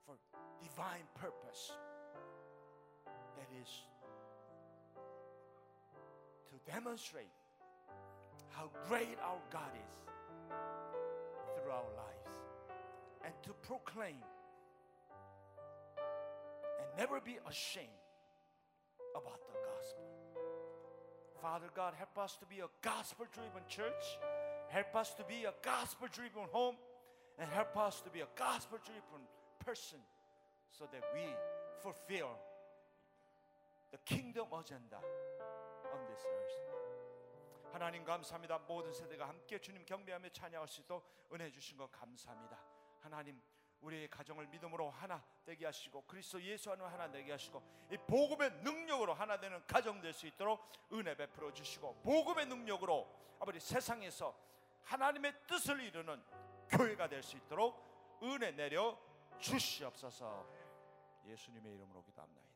[0.06, 0.14] for
[0.62, 1.72] divine purpose
[3.36, 3.68] that is
[6.50, 7.32] to demonstrate
[8.48, 10.52] how great our God is
[11.56, 12.36] through our lives
[13.24, 14.16] and to proclaim
[16.79, 17.87] and never be ashamed
[19.15, 20.03] about the gospel.
[21.41, 24.19] Father God, help us to be a gospel driven church,
[24.69, 26.75] help us to be a gospel driven home,
[27.37, 29.23] and help us to be a gospel driven
[29.63, 29.99] person
[30.71, 31.21] so that we
[31.81, 32.31] fulfill
[33.91, 34.99] the kingdom agenda
[35.93, 36.45] on this earth.
[37.73, 38.57] 하나님 감사합니다.
[38.59, 42.57] 모든 세대가 함께 주님 경배하며 찬양할 수 있도록 은혜 주신 것 감사합니다.
[43.01, 43.41] 하나님
[43.82, 49.14] 우리의 가정을 믿음으로 하나 되게 하시고 그리스도 예수 안으로 하나 되게 하시고 이 복음의 능력으로
[49.14, 50.60] 하나 되는 가정 될 수 있도록
[50.92, 53.08] 은혜 베풀어 주시고 복음의 능력으로
[53.40, 54.34] 아버지 세상에서
[54.84, 56.22] 하나님의 뜻을 이루는
[56.68, 58.98] 교회가 될 수 있도록 은혜 내려
[59.38, 60.46] 주시옵소서.
[61.26, 62.50] 예수님의 이름으로 기도합니다.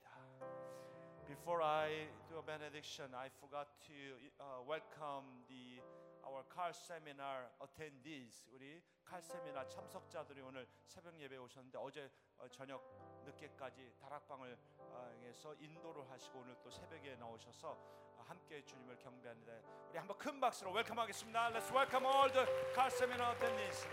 [1.26, 3.94] Before I do a benediction, I forgot to
[4.40, 5.80] uh, welcome the
[6.26, 8.44] our car seminar attendees.
[8.52, 12.82] 우리 칼 세미나 참석자들이 오늘 새벽 예배 오셨는데 어제 어, 저녁
[13.24, 15.12] 늦게까지 다락방을 어,
[15.58, 21.50] 인도를 하시고 오늘 또 새벽에 나오셔서 어, 함께 주님을 경배하는데 우리 한번 큰 박수로 웰컴하겠습니다.
[21.50, 23.86] Let's welcome all the car seminar attendees.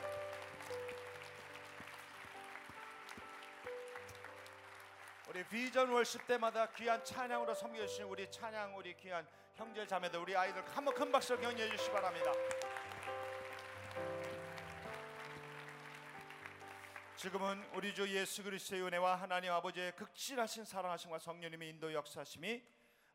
[5.29, 9.25] 우리 비전 월십 때마다 귀한 찬양으로 섬겨주신 우리 찬양 우리 귀한
[9.61, 12.31] 형제 자매들 우리 아이들 한번 큰 박수로 격려해 주시기 바랍니다.
[17.15, 22.63] 지금은 우리 주 예수 그리스도의 은혜와 하나님 아버지의 극진하신 사랑하심과 성령님의 인도 역사심이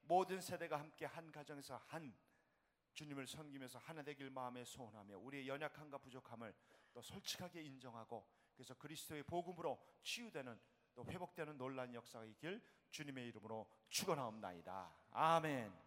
[0.02, 2.14] 모든 세대가 함께 한 가정에서 한
[2.94, 6.54] 주님을 섬기면서 하나 되길 마음에 소원하며 우리의 연약함과 부족함을
[6.92, 8.24] 또 솔직하게 인정하고
[8.54, 10.60] 그래서 그리스도의 복음으로 치유되는
[10.94, 12.62] 또 회복되는 놀란 역사가 있길
[12.92, 14.94] 주님의 이름으로 축원하옵나이다.
[15.10, 15.86] 아멘.